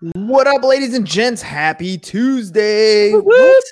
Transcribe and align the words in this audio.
What 0.00 0.46
up, 0.46 0.62
ladies 0.62 0.94
and 0.94 1.06
gents? 1.06 1.42
Happy 1.42 1.98
Tuesday. 1.98 3.12
What? 3.12 3.64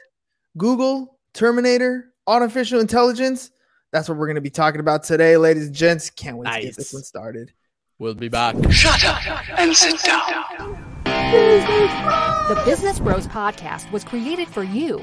Google, 0.58 1.18
Terminator, 1.32 2.12
artificial 2.26 2.80
intelligence. 2.80 3.51
That's 3.93 4.11
what 4.11 4.19
we're 4.19 4.27
going 4.27 4.35
to 4.35 4.43
be 4.43 4.51
talking 4.51 4.80
about 4.80 5.04
today, 5.04 5.38
ladies 5.38 5.69
and 5.69 5.75
gents. 5.75 6.11
Can't 6.11 6.37
wait 6.37 6.53
to 6.53 6.61
get 6.61 6.77
this 6.77 6.93
one 6.93 7.03
started. 7.03 7.54
We'll 7.99 8.12
be 8.12 8.29
back. 8.29 8.56
Shut 8.71 9.03
up 9.06 9.59
and 9.59 9.75
sit 9.75 10.03
down. 10.03 10.77
The 11.06 12.63
Business 12.67 13.01
Bros 13.01 13.26
Podcast 13.26 13.90
was 13.90 14.04
created 14.04 14.49
for 14.49 14.63
you. 14.63 15.03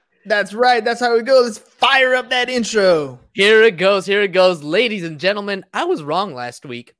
That's 0.25 0.53
right. 0.53 0.83
That's 0.83 0.99
how 0.99 1.15
we 1.15 1.23
go. 1.23 1.41
Let's 1.41 1.57
fire 1.57 2.13
up 2.15 2.29
that 2.29 2.49
intro. 2.49 3.19
Here 3.33 3.63
it 3.63 3.77
goes. 3.77 4.05
Here 4.05 4.21
it 4.21 4.33
goes. 4.33 4.63
Ladies 4.63 5.03
and 5.03 5.19
gentlemen, 5.19 5.65
I 5.73 5.85
was 5.85 6.03
wrong 6.03 6.33
last 6.33 6.65
week. 6.65 6.93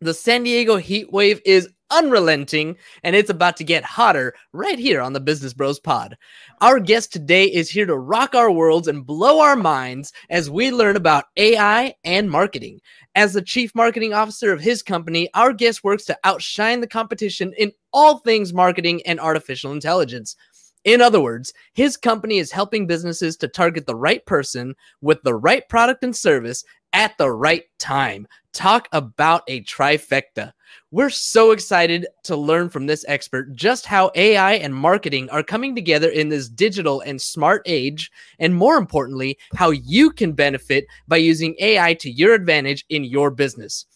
The 0.00 0.14
San 0.14 0.44
Diego 0.44 0.76
heat 0.76 1.12
wave 1.12 1.40
is 1.44 1.68
unrelenting 1.90 2.76
and 3.02 3.16
it's 3.16 3.30
about 3.30 3.56
to 3.56 3.64
get 3.64 3.84
hotter 3.84 4.34
right 4.52 4.78
here 4.78 5.00
on 5.00 5.12
the 5.12 5.20
Business 5.20 5.52
Bros 5.52 5.80
Pod. 5.80 6.16
Our 6.60 6.78
guest 6.78 7.12
today 7.12 7.46
is 7.46 7.68
here 7.68 7.86
to 7.86 7.98
rock 7.98 8.34
our 8.34 8.50
worlds 8.50 8.88
and 8.88 9.04
blow 9.04 9.40
our 9.40 9.56
minds 9.56 10.12
as 10.30 10.50
we 10.50 10.70
learn 10.70 10.96
about 10.96 11.24
AI 11.36 11.94
and 12.04 12.30
marketing. 12.30 12.80
As 13.16 13.32
the 13.32 13.42
chief 13.42 13.74
marketing 13.74 14.14
officer 14.14 14.52
of 14.52 14.60
his 14.60 14.82
company, 14.82 15.28
our 15.34 15.52
guest 15.52 15.82
works 15.82 16.04
to 16.04 16.18
outshine 16.22 16.80
the 16.80 16.86
competition 16.86 17.52
in 17.58 17.72
all 17.92 18.18
things 18.18 18.52
marketing 18.52 19.02
and 19.04 19.18
artificial 19.18 19.72
intelligence. 19.72 20.36
In 20.84 21.02
other 21.02 21.20
words, 21.20 21.52
his 21.74 21.96
company 21.96 22.38
is 22.38 22.50
helping 22.50 22.86
businesses 22.86 23.36
to 23.38 23.48
target 23.48 23.86
the 23.86 23.94
right 23.94 24.24
person 24.24 24.74
with 25.02 25.22
the 25.22 25.34
right 25.34 25.68
product 25.68 26.02
and 26.02 26.16
service 26.16 26.64
at 26.92 27.16
the 27.18 27.30
right 27.30 27.64
time. 27.78 28.26
Talk 28.52 28.88
about 28.92 29.42
a 29.46 29.62
trifecta. 29.62 30.52
We're 30.90 31.10
so 31.10 31.50
excited 31.50 32.06
to 32.24 32.36
learn 32.36 32.68
from 32.68 32.86
this 32.86 33.04
expert 33.06 33.54
just 33.54 33.86
how 33.86 34.10
AI 34.14 34.54
and 34.54 34.74
marketing 34.74 35.28
are 35.30 35.42
coming 35.42 35.74
together 35.74 36.08
in 36.08 36.28
this 36.28 36.48
digital 36.48 37.00
and 37.02 37.20
smart 37.20 37.62
age, 37.66 38.10
and 38.38 38.54
more 38.54 38.76
importantly, 38.76 39.38
how 39.54 39.70
you 39.70 40.10
can 40.10 40.32
benefit 40.32 40.86
by 41.06 41.18
using 41.18 41.54
AI 41.60 41.94
to 41.94 42.10
your 42.10 42.34
advantage 42.34 42.84
in 42.88 43.04
your 43.04 43.30
business. 43.30 43.86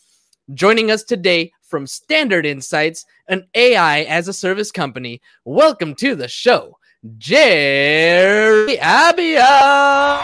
Joining 0.52 0.90
us 0.90 1.02
today 1.02 1.52
from 1.74 1.88
Standard 1.88 2.46
Insights, 2.46 3.04
an 3.26 3.48
AI 3.56 4.02
as 4.02 4.28
a 4.28 4.32
service 4.32 4.70
company, 4.70 5.20
welcome 5.44 5.96
to 5.96 6.14
the 6.14 6.28
show, 6.28 6.78
Jerry 7.18 8.76
Abia. 8.76 10.20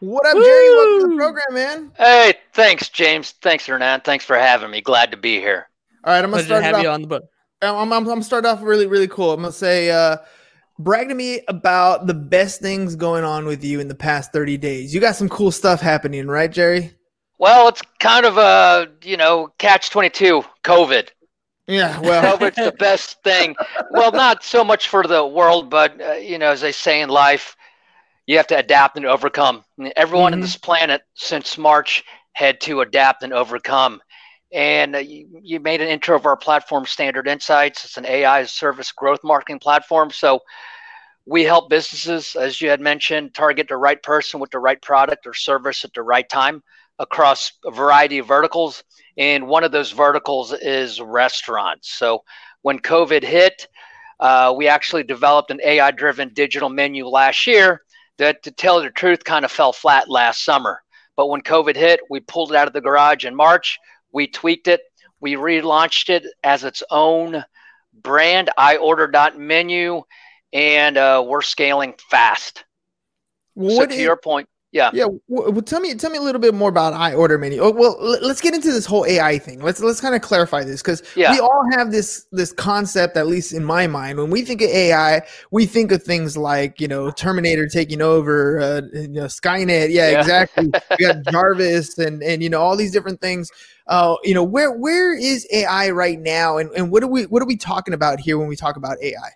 What 0.00 0.26
up, 0.26 0.32
Jerry? 0.32 0.70
Welcome 0.70 1.00
to 1.00 1.08
the 1.08 1.16
program, 1.18 1.44
man. 1.50 1.92
Hey, 1.98 2.36
thanks, 2.54 2.88
James. 2.88 3.32
Thanks, 3.42 3.66
Hernan. 3.66 4.00
Thanks 4.00 4.24
for 4.24 4.38
having 4.38 4.70
me. 4.70 4.80
Glad 4.80 5.10
to 5.10 5.18
be 5.18 5.40
here. 5.40 5.68
All 6.04 6.14
right, 6.14 6.24
I'm 6.24 6.30
gonna 6.30 6.42
Pleasure 6.42 6.44
to 6.44 6.46
start 6.46 6.62
it 6.62 6.64
have 6.64 6.74
off 6.76 6.82
you 6.84 6.88
on 6.88 7.02
the 7.02 7.08
book. 7.08 7.24
I'm, 7.60 7.74
I'm, 7.74 7.92
I'm 7.92 8.04
gonna 8.04 8.22
start 8.22 8.46
off 8.46 8.62
really, 8.62 8.86
really 8.86 9.08
cool. 9.08 9.32
I'm 9.32 9.42
gonna 9.42 9.52
say, 9.52 9.90
uh, 9.90 10.16
brag 10.78 11.08
to 11.08 11.14
me 11.14 11.40
about 11.48 12.06
the 12.06 12.14
best 12.14 12.60
things 12.60 12.96
going 12.96 13.24
on 13.24 13.46
with 13.46 13.64
you 13.64 13.80
in 13.80 13.88
the 13.88 13.94
past 13.94 14.32
30 14.32 14.56
days. 14.56 14.94
You 14.94 15.00
got 15.00 15.16
some 15.16 15.28
cool 15.28 15.50
stuff 15.50 15.80
happening, 15.80 16.26
right, 16.26 16.50
Jerry? 16.50 16.92
Well, 17.38 17.68
it's 17.68 17.82
kind 17.98 18.24
of 18.26 18.38
a, 18.38 18.88
you 19.02 19.16
know, 19.16 19.52
catch 19.58 19.90
22, 19.90 20.44
COVID. 20.62 21.08
Yeah, 21.66 21.98
well, 22.00 22.22
COVID's 22.38 22.56
the 22.56 22.72
best 22.72 23.22
thing. 23.22 23.56
Well, 23.90 24.12
not 24.12 24.44
so 24.44 24.64
much 24.64 24.88
for 24.88 25.04
the 25.04 25.26
world, 25.26 25.70
but, 25.70 26.00
uh, 26.00 26.12
you 26.12 26.38
know, 26.38 26.50
as 26.52 26.60
they 26.60 26.72
say 26.72 27.00
in 27.00 27.08
life, 27.08 27.56
you 28.26 28.36
have 28.36 28.46
to 28.48 28.58
adapt 28.58 28.96
and 28.96 29.06
overcome. 29.06 29.64
Everyone 29.96 30.32
on 30.32 30.38
Mhm. 30.38 30.42
this 30.42 30.56
planet 30.56 31.02
since 31.14 31.58
March 31.58 32.04
had 32.34 32.60
to 32.62 32.80
adapt 32.80 33.22
and 33.22 33.32
overcome. 33.32 34.00
And 34.54 34.94
uh, 34.94 35.00
you, 35.00 35.26
you 35.42 35.60
made 35.60 35.80
an 35.80 35.88
intro 35.88 36.16
of 36.16 36.26
our 36.26 36.36
platform, 36.36 36.86
Standard 36.86 37.26
Insights. 37.26 37.84
It's 37.84 37.96
an 37.96 38.06
AI 38.06 38.44
service 38.44 38.92
growth 38.92 39.18
marketing 39.24 39.58
platform. 39.58 40.10
So 40.12 40.40
we 41.26 41.42
help 41.42 41.68
businesses, 41.68 42.36
as 42.36 42.60
you 42.60 42.70
had 42.70 42.80
mentioned, 42.80 43.34
target 43.34 43.66
the 43.68 43.76
right 43.76 44.00
person 44.02 44.38
with 44.38 44.52
the 44.52 44.60
right 44.60 44.80
product 44.80 45.26
or 45.26 45.34
service 45.34 45.84
at 45.84 45.92
the 45.92 46.02
right 46.02 46.28
time 46.28 46.62
across 47.00 47.52
a 47.64 47.70
variety 47.72 48.18
of 48.18 48.26
verticals. 48.26 48.84
And 49.18 49.48
one 49.48 49.64
of 49.64 49.72
those 49.72 49.90
verticals 49.90 50.52
is 50.52 51.00
restaurants. 51.00 51.90
So 51.90 52.22
when 52.62 52.78
COVID 52.78 53.24
hit, 53.24 53.66
uh, 54.20 54.54
we 54.56 54.68
actually 54.68 55.02
developed 55.02 55.50
an 55.50 55.60
AI 55.64 55.90
driven 55.90 56.32
digital 56.32 56.68
menu 56.68 57.06
last 57.08 57.46
year 57.46 57.82
that, 58.18 58.42
to 58.44 58.52
tell 58.52 58.80
the 58.80 58.90
truth, 58.90 59.24
kind 59.24 59.44
of 59.44 59.50
fell 59.50 59.72
flat 59.72 60.08
last 60.08 60.44
summer. 60.44 60.80
But 61.16 61.28
when 61.28 61.42
COVID 61.42 61.76
hit, 61.76 62.00
we 62.10 62.20
pulled 62.20 62.52
it 62.52 62.56
out 62.56 62.66
of 62.66 62.72
the 62.72 62.80
garage 62.80 63.24
in 63.24 63.34
March. 63.34 63.78
We 64.14 64.28
tweaked 64.28 64.68
it. 64.68 64.80
We 65.20 65.34
relaunched 65.34 66.08
it 66.08 66.24
as 66.42 66.64
its 66.64 66.82
own 66.90 67.44
brand, 67.92 68.48
iorder.menu, 68.58 70.02
and 70.52 70.96
uh, 70.96 71.24
we're 71.26 71.42
scaling 71.42 71.94
fast. 72.10 72.64
so 73.58 73.84
to 73.86 73.92
is- 73.92 74.00
your 74.00 74.16
point, 74.16 74.48
yeah. 74.74 74.90
yeah, 74.92 75.06
well, 75.28 75.62
tell 75.62 75.78
me, 75.78 75.94
tell 75.94 76.10
me 76.10 76.18
a 76.18 76.20
little 76.20 76.40
bit 76.40 76.52
more 76.52 76.68
about 76.68 76.94
iOrder 76.94 77.38
menu. 77.38 77.60
Oh, 77.60 77.70
well, 77.70 77.96
let's 78.00 78.40
get 78.40 78.54
into 78.54 78.72
this 78.72 78.84
whole 78.84 79.06
AI 79.06 79.38
thing. 79.38 79.62
Let's 79.62 79.80
let's 79.80 80.00
kind 80.00 80.16
of 80.16 80.20
clarify 80.20 80.64
this 80.64 80.82
because 80.82 81.02
Yeah. 81.14 81.30
we 81.30 81.38
all 81.38 81.64
have 81.76 81.92
this 81.92 82.26
this 82.32 82.52
concept, 82.52 83.16
at 83.16 83.28
least 83.28 83.52
in 83.54 83.64
my 83.64 83.86
mind, 83.86 84.18
when 84.18 84.30
we 84.30 84.42
think 84.42 84.60
of 84.62 84.68
AI, 84.70 85.22
we 85.52 85.64
think 85.64 85.92
of 85.92 86.02
things 86.02 86.36
like 86.36 86.80
you 86.80 86.88
know 86.88 87.12
Terminator 87.12 87.68
taking 87.68 88.02
over, 88.02 88.58
uh, 88.60 88.80
you 88.92 89.08
know 89.08 89.26
Skynet. 89.26 89.90
Yeah, 89.90 90.10
Yeah. 90.10 90.20
exactly. 90.20 90.72
we 90.98 91.06
got 91.06 91.22
Jarvis 91.30 91.96
and 91.98 92.20
and 92.24 92.42
you 92.42 92.50
know 92.50 92.60
all 92.60 92.76
these 92.76 92.90
different 92.90 93.20
things. 93.20 93.50
Uh, 93.86 94.16
you 94.24 94.34
know 94.34 94.42
where 94.42 94.72
where 94.72 95.16
is 95.16 95.46
AI 95.52 95.90
right 95.90 96.18
now, 96.18 96.56
and 96.58 96.68
and 96.72 96.90
what 96.90 97.04
are 97.04 97.06
we 97.08 97.26
what 97.26 97.40
are 97.42 97.46
we 97.46 97.56
talking 97.56 97.94
about 97.94 98.18
here 98.18 98.38
when 98.38 98.48
we 98.48 98.56
talk 98.56 98.76
about 98.76 98.96
AI? 99.00 99.30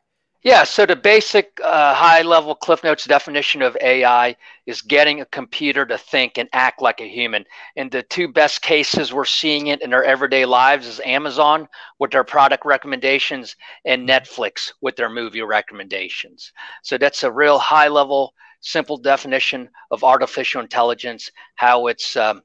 Yeah, 0.48 0.64
so 0.64 0.86
the 0.86 0.96
basic 0.96 1.60
uh, 1.62 1.94
high 1.94 2.22
level 2.22 2.54
Cliff 2.54 2.82
Notes 2.82 3.04
definition 3.04 3.60
of 3.60 3.76
AI 3.82 4.34
is 4.64 4.80
getting 4.80 5.20
a 5.20 5.26
computer 5.26 5.84
to 5.84 5.98
think 5.98 6.38
and 6.38 6.48
act 6.54 6.80
like 6.80 7.02
a 7.02 7.06
human. 7.08 7.44
And 7.76 7.90
the 7.90 8.02
two 8.02 8.28
best 8.28 8.62
cases 8.62 9.12
we're 9.12 9.26
seeing 9.26 9.66
it 9.66 9.82
in 9.82 9.92
our 9.92 10.02
everyday 10.02 10.46
lives 10.46 10.86
is 10.86 11.00
Amazon 11.04 11.68
with 11.98 12.12
their 12.12 12.24
product 12.24 12.64
recommendations 12.64 13.56
and 13.84 14.08
Netflix 14.08 14.72
with 14.80 14.96
their 14.96 15.10
movie 15.10 15.42
recommendations. 15.42 16.52
So 16.82 16.96
that's 16.96 17.24
a 17.24 17.30
real 17.30 17.58
high 17.58 17.88
level, 17.88 18.32
simple 18.60 18.96
definition 18.96 19.68
of 19.90 20.02
artificial 20.02 20.62
intelligence, 20.62 21.30
how 21.56 21.88
it's 21.88 22.16
um, 22.16 22.42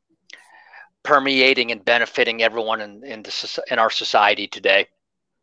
permeating 1.03 1.71
and 1.71 1.85
benefiting 1.85 2.43
everyone 2.43 2.81
in, 2.81 3.05
in, 3.05 3.23
the, 3.23 3.63
in 3.71 3.79
our 3.79 3.89
society 3.89 4.47
today. 4.47 4.87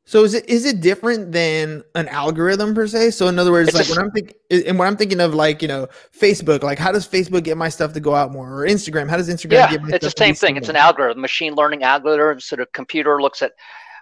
So 0.06 0.24
is 0.24 0.34
it 0.34 0.48
is 0.48 0.64
it 0.64 0.80
different 0.80 1.30
than 1.30 1.84
an 1.94 2.08
algorithm 2.08 2.74
per 2.74 2.86
se? 2.86 3.12
So 3.12 3.28
in 3.28 3.38
other 3.38 3.52
words, 3.52 3.68
It's 3.68 3.78
like 3.78 3.88
a- 3.88 3.90
when 3.90 3.98
I'm 4.06 4.10
thinking, 4.10 4.36
and 4.66 4.78
when 4.78 4.88
I'm 4.88 4.96
thinking 4.96 5.20
of 5.20 5.34
like 5.34 5.62
you 5.62 5.68
know 5.68 5.86
Facebook, 6.18 6.62
like 6.62 6.78
how 6.78 6.90
does 6.90 7.06
Facebook 7.06 7.44
get 7.44 7.56
my 7.56 7.68
stuff 7.68 7.92
to 7.92 8.00
go 8.00 8.14
out 8.14 8.32
more, 8.32 8.62
or 8.62 8.66
Instagram, 8.66 9.08
how 9.08 9.16
does 9.16 9.28
Instagram 9.28 9.52
yeah, 9.52 9.70
get 9.70 9.82
my 9.82 9.90
it's 9.90 10.04
the 10.04 10.10
same 10.16 10.34
thing. 10.34 10.54
seen 10.54 10.56
It's 10.56 10.68
an 10.68 10.76
algorithm, 10.76 11.20
machine 11.20 11.54
learning 11.54 11.84
algorithm. 11.84 12.40
So 12.40 12.56
the 12.56 12.66
computer 12.66 13.20
looks 13.22 13.42
at 13.42 13.52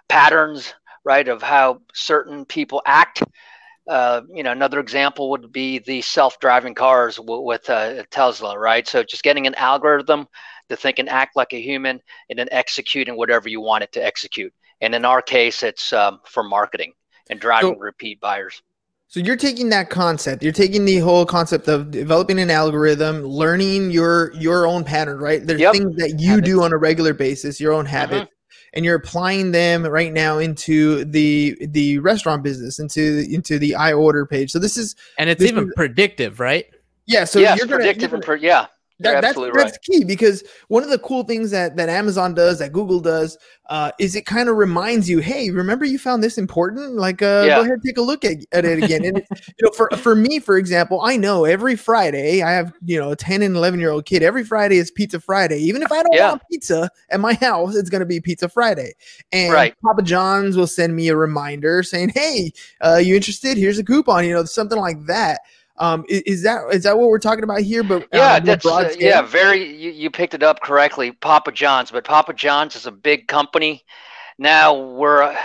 patterns, 0.07 0.73
right, 1.03 1.27
of 1.27 1.43
how 1.43 1.81
certain 1.93 2.45
people 2.45 2.81
act. 2.85 3.21
Uh, 3.87 4.21
you 4.33 4.43
know, 4.43 4.51
another 4.51 4.79
example 4.79 5.29
would 5.31 5.51
be 5.51 5.79
the 5.79 6.01
self-driving 6.01 6.75
cars 6.75 7.15
w- 7.17 7.41
with 7.41 7.67
uh, 7.69 8.03
Tesla, 8.11 8.57
right? 8.57 8.87
So 8.87 9.03
just 9.03 9.23
getting 9.23 9.47
an 9.47 9.55
algorithm 9.55 10.27
to 10.69 10.75
think 10.75 10.99
and 10.99 11.09
act 11.09 11.35
like 11.35 11.53
a 11.53 11.61
human, 11.61 11.99
and 12.29 12.37
then 12.37 12.47
executing 12.51 13.17
whatever 13.17 13.49
you 13.49 13.61
want 13.61 13.83
it 13.83 13.91
to 13.93 14.05
execute. 14.05 14.53
And 14.81 14.95
in 14.95 15.05
our 15.05 15.21
case, 15.21 15.63
it's 15.63 15.91
um, 15.93 16.19
for 16.25 16.43
marketing 16.43 16.93
and 17.29 17.39
driving 17.39 17.75
So- 17.75 17.79
repeat 17.79 18.19
buyers. 18.19 18.61
So 19.11 19.19
you're 19.19 19.37
taking 19.37 19.69
that 19.69 19.89
concept, 19.89 20.43
you're 20.43 20.51
taking 20.53 20.85
the 20.85 20.97
whole 20.99 21.25
concept 21.25 21.67
of 21.67 21.89
developing 21.89 22.37
an 22.39 22.51
algorithm, 22.51 23.23
learning 23.23 23.89
your 23.89 24.31
your 24.33 24.67
own 24.67 24.83
pattern, 24.83 25.17
right? 25.17 25.43
There's 25.43 25.59
Yep. 25.59 25.73
things 25.73 25.95
that 25.95 26.19
you 26.19 26.41
do 26.41 26.61
on 26.61 26.71
a 26.73 26.77
regular 26.77 27.15
basis, 27.15 27.59
your 27.59 27.73
own 27.73 27.87
habits, 27.87 28.29
and 28.75 28.85
you're 28.85 28.93
applying 28.97 29.51
them 29.51 29.83
right 29.83 30.13
now 30.13 30.37
into 30.37 31.05
the 31.05 31.57
the 31.71 31.97
restaurant 31.97 32.43
business, 32.43 32.77
into 32.77 33.25
into 33.31 33.57
the 33.57 33.71
iOrder 33.71 34.29
page. 34.29 34.51
So 34.51 34.59
this 34.59 34.77
is 34.77 34.95
And 35.17 35.27
it's 35.27 35.41
even 35.43 35.69
is- 35.69 35.73
predictive, 35.75 36.39
right? 36.39 36.67
yeah. 37.07 37.23
So 37.23 37.39
yes, 37.39 37.57
you're 37.57 37.65
gonna, 37.65 37.77
predictive 37.77 38.11
you're 38.11 38.17
and 38.17 38.23
pre- 38.23 38.41
yeah. 38.41 38.67
That, 39.01 39.13
that's 39.21 39.27
absolutely 39.27 39.63
that's 39.63 39.77
key 39.77 40.03
because 40.03 40.43
one 40.67 40.83
of 40.83 40.89
the 40.89 40.99
cool 40.99 41.23
things 41.23 41.51
that 41.51 41.77
that 41.77 41.87
Amazon 41.87 42.33
does, 42.33 42.59
that 42.59 42.73
Google 42.73 42.99
does, 42.99 43.37
uh, 43.69 43.91
is 43.97 44.13
it 44.15 44.25
kind 44.25 44.49
of 44.49 44.57
reminds 44.57 45.09
you, 45.09 45.19
hey, 45.19 45.51
remember 45.51 45.85
you 45.85 45.97
found 45.97 46.21
this 46.21 46.37
important? 46.37 46.95
Like, 46.95 47.21
uh, 47.21 47.43
Yeah. 47.47 47.55
go 47.55 47.61
ahead, 47.61 47.79
take 47.85 47.97
a 47.97 48.01
look 48.01 48.25
at, 48.25 48.37
at 48.51 48.65
it 48.65 48.77
again. 48.77 49.05
and 49.05 49.21
you 49.31 49.53
know, 49.61 49.71
for 49.71 49.89
for 49.95 50.15
me, 50.15 50.39
for 50.39 50.57
example, 50.57 50.99
I 51.01 51.15
know 51.15 51.45
every 51.45 51.77
Friday 51.77 52.41
I 52.41 52.51
have 52.51 52.73
you 52.83 52.99
know 52.99 53.11
a 53.11 53.15
ten 53.15 53.41
and 53.41 53.55
eleven 53.55 53.79
year 53.79 53.91
old 53.91 54.05
kid. 54.05 54.21
Every 54.21 54.43
Friday 54.43 54.77
is 54.77 54.91
Pizza 54.91 55.19
Friday. 55.21 55.59
Even 55.59 55.81
if 55.81 55.91
I 55.93 56.03
don't 56.03 56.13
Yeah. 56.15 56.29
want 56.31 56.41
pizza 56.51 56.91
at 57.09 57.21
my 57.21 57.35
house, 57.35 57.77
it's 57.77 57.89
going 57.89 58.01
to 58.01 58.05
be 58.05 58.19
Pizza 58.19 58.49
Friday. 58.49 58.95
And 59.31 59.53
Right. 59.53 59.75
Papa 59.81 60.01
John's 60.01 60.57
will 60.57 60.67
send 60.67 60.93
me 60.93 61.07
a 61.07 61.15
reminder 61.15 61.83
saying, 61.83 62.09
hey, 62.09 62.51
uh, 62.81 62.97
you 63.01 63.15
interested? 63.15 63.57
Here's 63.57 63.79
a 63.79 63.83
coupon. 63.83 64.25
You 64.25 64.33
know, 64.33 64.43
something 64.43 64.77
like 64.77 65.05
that. 65.05 65.39
Um, 65.79 66.05
i- 66.09 66.23
is, 66.25 66.43
that 66.43 66.61
is 66.73 66.83
that 66.83 66.97
what 66.97 67.09
we're 67.09 67.19
talking 67.19 67.43
about 67.43 67.61
here? 67.61 67.83
But 67.83 68.07
Yeah, 68.11 68.33
on 68.33 68.41
a 68.41 68.45
more 68.45 68.45
that's 68.45 68.65
uh, 68.65 68.93
yeah, 68.99 69.21
very. 69.21 69.63
You, 69.75 69.91
you 69.91 70.09
picked 70.09 70.33
it 70.33 70.43
up 70.43 70.61
correctly, 70.61 71.11
Papa 71.11 71.51
John's. 71.51 71.91
But 71.91 72.03
Papa 72.03 72.33
John's 72.33 72.75
is 72.75 72.85
a 72.85 72.91
big 72.91 73.27
company. 73.27 73.83
Now 74.37 74.73
we're, 74.77 75.21
uh, 75.23 75.37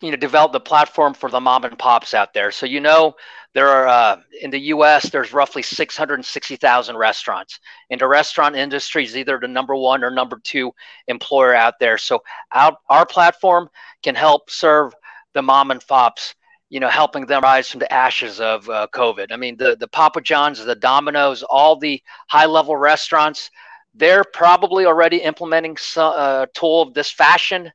you 0.00 0.10
know, 0.10 0.16
develop 0.16 0.52
the 0.52 0.60
platform 0.60 1.14
for 1.14 1.30
the 1.30 1.40
mom 1.40 1.64
and 1.64 1.78
pops 1.78 2.14
out 2.14 2.32
there. 2.32 2.50
So 2.52 2.66
you 2.66 2.80
know, 2.80 3.14
there 3.54 3.68
are 3.68 3.88
uh, 3.88 4.20
in 4.40 4.50
the 4.50 4.60
U.S. 4.74 5.10
There's 5.10 5.32
roughly 5.32 5.62
660,000 5.62 6.96
restaurants, 6.96 7.58
and 7.90 8.00
the 8.00 8.06
restaurant 8.08 8.56
industry 8.56 9.04
is 9.04 9.16
either 9.16 9.38
the 9.40 9.48
number 9.48 9.74
one 9.76 10.04
or 10.04 10.10
number 10.10 10.40
two 10.44 10.72
employer 11.08 11.54
out 11.54 11.74
there. 11.80 11.98
So 11.98 12.22
our 12.52 12.76
our 12.88 13.04
platform 13.06 13.68
can 14.02 14.14
help 14.14 14.50
serve 14.50 14.94
the 15.34 15.42
mom 15.42 15.70
and 15.70 15.84
pops 15.86 16.34
you 16.70 16.80
know, 16.80 16.88
helping 16.88 17.26
them 17.26 17.42
rise 17.42 17.68
from 17.68 17.80
the 17.80 17.92
ashes 17.92 18.40
of 18.40 18.68
uh, 18.70 18.86
COVID. 18.94 19.32
I 19.32 19.36
mean, 19.36 19.56
the 19.56 19.76
the 19.76 19.88
Papa 19.88 20.20
John's, 20.20 20.64
the 20.64 20.74
Domino's, 20.74 21.42
all 21.42 21.76
the 21.76 22.02
high 22.28 22.46
level 22.46 22.76
restaurants, 22.76 23.50
they're 23.94 24.24
probably 24.32 24.86
already 24.86 25.18
implementing 25.18 25.76
some 25.76 26.14
uh, 26.16 26.46
tool 26.54 26.82
of 26.82 26.94
this 26.94 27.10
fashion, 27.10 27.70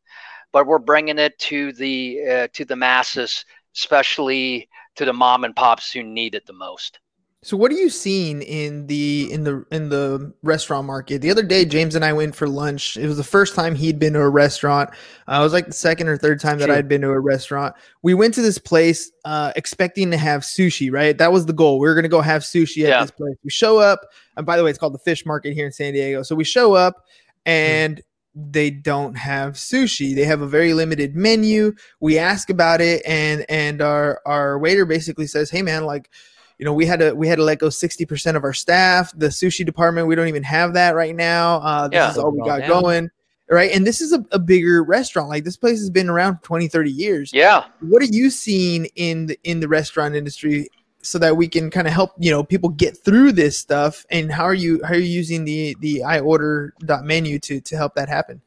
but 0.53 0.65
we're 0.65 0.79
bringing 0.79 1.19
it 1.19 1.37
to 1.39 1.73
the 1.73 2.21
uh, 2.27 2.47
to 2.53 2.65
the 2.65 2.75
masses, 2.75 3.45
especially 3.75 4.69
to 4.95 5.05
the 5.05 5.13
mom 5.13 5.43
and 5.43 5.55
pops 5.55 5.91
who 5.91 6.01
need 6.01 6.33
it 6.33 6.45
the 6.45 6.53
most. 6.53 6.99
So 7.45 7.55
what 7.55 7.71
are 7.71 7.75
you 7.75 7.91
seeing 7.91 8.41
in 8.41 8.87
the 8.87 9.31
in 9.31 9.43
the 9.43 9.63
in 9.69 9.89
the 9.89 10.33
restaurant 10.41 10.87
market? 10.87 11.21
The 11.21 11.29
other 11.29 11.43
day, 11.43 11.63
James 11.63 11.93
and 11.93 12.03
I 12.03 12.11
went 12.11 12.35
for 12.35 12.49
lunch. 12.49 12.97
It 12.97 13.05
was 13.05 13.17
the 13.17 13.23
first 13.23 13.53
time 13.53 13.75
he'd 13.75 13.99
been 13.99 14.13
to 14.13 14.19
a 14.21 14.29
restaurant. 14.29 14.89
Uh, 15.27 15.37
it 15.41 15.43
was 15.43 15.53
like 15.53 15.67
the 15.67 15.73
second 15.73 16.07
or 16.07 16.17
third 16.17 16.39
time 16.39 16.57
that 16.57 16.69
Sure. 16.69 16.75
I'd 16.75 16.87
been 16.87 17.01
to 17.01 17.09
a 17.11 17.19
restaurant. 17.19 17.75
We 18.01 18.15
went 18.15 18.33
to 18.33 18.41
this 18.41 18.57
place 18.57 19.11
uh, 19.25 19.51
expecting 19.55 20.09
to 20.09 20.17
have 20.17 20.41
sushi. 20.41 20.91
Right, 20.91 21.15
that 21.19 21.31
was 21.31 21.45
the 21.45 21.53
goal. 21.53 21.77
We 21.77 21.87
were 21.87 21.93
gonna 21.93 22.07
go 22.07 22.19
have 22.19 22.41
sushi 22.41 22.81
at 22.81 22.89
Yeah. 22.89 23.01
this 23.01 23.11
place. 23.11 23.35
We 23.43 23.51
show 23.51 23.77
up, 23.77 23.99
and 24.37 24.43
by 24.43 24.57
the 24.57 24.63
way, 24.63 24.71
it's 24.71 24.79
called 24.79 24.95
the 24.95 24.99
Fish 25.05 25.23
Market 25.23 25.53
here 25.53 25.67
in 25.67 25.71
San 25.71 25.93
Diego. 25.93 26.23
So 26.23 26.33
we 26.33 26.45
show 26.45 26.73
up, 26.73 27.05
and 27.45 28.01
they 28.33 28.71
don't 28.71 29.15
have 29.19 29.53
sushi. 29.53 30.15
They 30.15 30.25
have 30.25 30.41
a 30.41 30.47
very 30.47 30.73
limited 30.73 31.15
menu. 31.15 31.75
We 31.99 32.17
ask 32.17 32.49
about 32.49 32.81
it, 32.81 33.03
and 33.05 33.45
and 33.49 33.83
our 33.83 34.19
our 34.25 34.57
waiter 34.57 34.83
basically 34.87 35.27
says, 35.27 35.51
"Hey 35.51 35.61
man, 35.61 35.85
like." 35.85 36.09
You 36.57 36.65
know 36.65 36.73
we 36.73 36.85
had 36.85 36.99
to 36.99 37.13
we 37.13 37.27
had 37.27 37.37
to 37.37 37.43
let 37.43 37.59
go 37.59 37.67
60% 37.67 38.35
of 38.35 38.43
our 38.43 38.53
staff 38.53 39.11
the 39.15 39.27
sushi 39.27 39.65
department 39.65 40.07
we 40.07 40.15
don't 40.15 40.27
even 40.27 40.43
have 40.43 40.73
that 40.73 40.95
right 40.95 41.15
now 41.15 41.57
uh 41.57 41.87
this 41.87 41.97
Yeah. 41.97 42.11
is 42.11 42.17
all 42.17 42.31
we 42.31 42.39
got 42.39 42.59
down. 42.59 42.67
going 42.81 43.09
right 43.49 43.71
and 43.73 43.85
this 43.85 43.99
is 44.01 44.13
a, 44.13 44.25
a 44.31 44.39
bigger 44.39 44.83
restaurant 44.83 45.29
like 45.29 45.43
this 45.43 45.57
place 45.57 45.79
has 45.79 45.89
been 45.89 46.09
around 46.09 46.37
for 46.37 46.43
20 46.43 46.67
30 46.67 46.91
years 46.91 47.31
Yeah, 47.33 47.65
what 47.81 48.01
are 48.01 48.05
you 48.05 48.29
seeing 48.29 48.85
in 48.95 49.25
the 49.27 49.39
in 49.43 49.59
the 49.59 49.67
restaurant 49.67 50.15
industry 50.15 50.69
so 51.01 51.19
that 51.19 51.37
we 51.37 51.47
can 51.47 51.69
kind 51.69 51.85
of 51.87 51.93
help 51.93 52.11
you 52.17 52.31
know 52.31 52.43
people 52.43 52.69
get 52.69 52.97
through 52.97 53.31
this 53.33 53.57
stuff 53.59 54.05
and 54.09 54.31
how 54.31 54.43
are 54.45 54.53
you 54.55 54.81
how 54.83 54.93
are 54.93 54.97
you 54.97 55.03
using 55.03 55.45
the 55.45 55.75
the 55.81 56.01
iOrder 56.05 56.69
menu 57.03 57.37
to 57.39 57.59
to 57.61 57.75
help 57.75 57.93
that 57.95 58.07
happen 58.09 58.41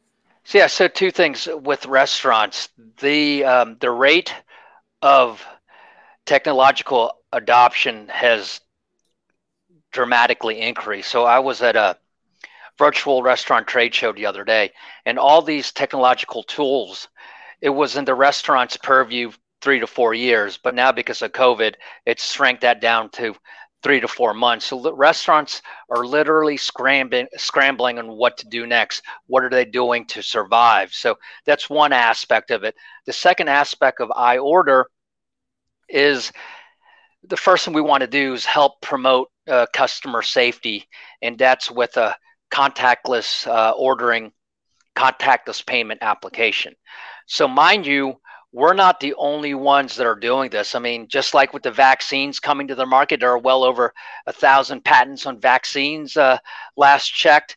So 0.44 0.58
yeah, 0.58 0.66
so 0.66 0.88
two 0.88 1.10
things 1.10 1.46
with 1.62 1.84
restaurants. 1.84 2.70
The 3.00 3.44
um, 3.44 3.76
the 3.80 3.90
rate 3.90 4.32
of 5.02 5.44
technological 6.26 7.12
adoption 7.32 8.08
has 8.08 8.60
dramatically 9.92 10.60
increased. 10.60 11.10
So 11.10 11.24
I 11.24 11.38
was 11.38 11.62
at 11.62 11.76
a 11.76 11.96
virtual 12.78 13.22
restaurant 13.22 13.66
trade 13.66 13.94
show 13.94 14.12
the 14.12 14.26
other 14.26 14.44
day, 14.44 14.70
and 15.04 15.18
all 15.18 15.42
these 15.42 15.72
technological 15.72 16.42
tools, 16.44 17.08
it 17.60 17.70
was 17.70 17.96
in 17.96 18.04
the 18.04 18.14
restaurant's 18.14 18.76
purview 18.76 19.32
three 19.60 19.80
to 19.80 19.86
four 19.86 20.14
years, 20.14 20.58
but 20.62 20.74
now 20.74 20.92
because 20.92 21.20
of 21.22 21.32
COVID, 21.32 21.74
it's 22.06 22.32
shrank 22.32 22.60
that 22.60 22.80
down 22.80 23.10
to 23.10 23.34
three 23.82 24.00
to 24.00 24.08
four 24.08 24.34
months. 24.34 24.66
So 24.66 24.80
the 24.80 24.94
restaurants 24.94 25.62
are 25.90 26.04
literally 26.04 26.56
scrambling, 26.56 27.26
scrambling 27.36 27.98
on 27.98 28.08
what 28.08 28.36
to 28.38 28.48
do 28.48 28.66
next. 28.66 29.02
What 29.26 29.44
are 29.44 29.50
they 29.50 29.64
doing 29.64 30.04
to 30.06 30.22
survive? 30.22 30.92
So 30.92 31.16
that's 31.46 31.70
one 31.70 31.92
aspect 31.92 32.50
of 32.50 32.64
it. 32.64 32.74
The 33.06 33.12
second 33.12 33.48
aspect 33.48 34.00
of 34.00 34.08
iOrder 34.10 34.84
is 35.88 36.32
the 37.24 37.36
first 37.36 37.64
thing 37.64 37.74
we 37.74 37.80
want 37.80 38.02
to 38.02 38.06
do 38.06 38.34
is 38.34 38.44
help 38.44 38.80
promote 38.80 39.28
uh, 39.48 39.66
customer 39.72 40.22
safety, 40.22 40.86
and 41.22 41.38
that's 41.38 41.70
with 41.70 41.96
a 41.96 42.16
contactless 42.50 43.46
uh, 43.46 43.72
ordering, 43.72 44.32
contactless 44.96 45.64
payment 45.64 46.00
application. 46.02 46.74
So, 47.26 47.48
mind 47.48 47.86
you, 47.86 48.16
we're 48.52 48.74
not 48.74 49.00
the 49.00 49.14
only 49.14 49.54
ones 49.54 49.96
that 49.96 50.06
are 50.06 50.18
doing 50.18 50.50
this. 50.50 50.74
I 50.74 50.78
mean, 50.78 51.08
just 51.08 51.34
like 51.34 51.52
with 51.52 51.62
the 51.62 51.70
vaccines 51.70 52.40
coming 52.40 52.68
to 52.68 52.74
the 52.74 52.86
market, 52.86 53.20
there 53.20 53.30
are 53.30 53.38
well 53.38 53.62
over 53.62 53.92
a 54.26 54.32
thousand 54.32 54.84
patents 54.84 55.26
on 55.26 55.40
vaccines 55.40 56.16
uh, 56.16 56.38
last 56.76 57.08
checked. 57.08 57.56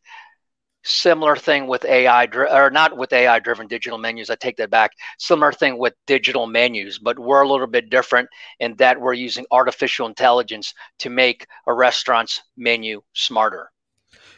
Similar 0.83 1.35
thing 1.35 1.67
with 1.67 1.85
AI, 1.85 2.25
or 2.25 2.71
not 2.71 2.97
with 2.97 3.13
AI 3.13 3.39
driven 3.39 3.67
digital 3.67 3.99
menus. 3.99 4.29
I 4.31 4.35
take 4.35 4.57
that 4.57 4.71
back. 4.71 4.91
Similar 5.19 5.51
thing 5.51 5.77
with 5.77 5.93
digital 6.07 6.47
menus, 6.47 6.97
but 6.97 7.19
we're 7.19 7.41
a 7.41 7.47
little 7.47 7.67
bit 7.67 7.89
different 7.89 8.29
in 8.59 8.75
that 8.77 8.99
we're 8.99 9.13
using 9.13 9.45
artificial 9.51 10.07
intelligence 10.07 10.73
to 10.99 11.09
make 11.09 11.45
a 11.67 11.73
restaurant's 11.73 12.41
menu 12.57 13.01
smarter. 13.13 13.71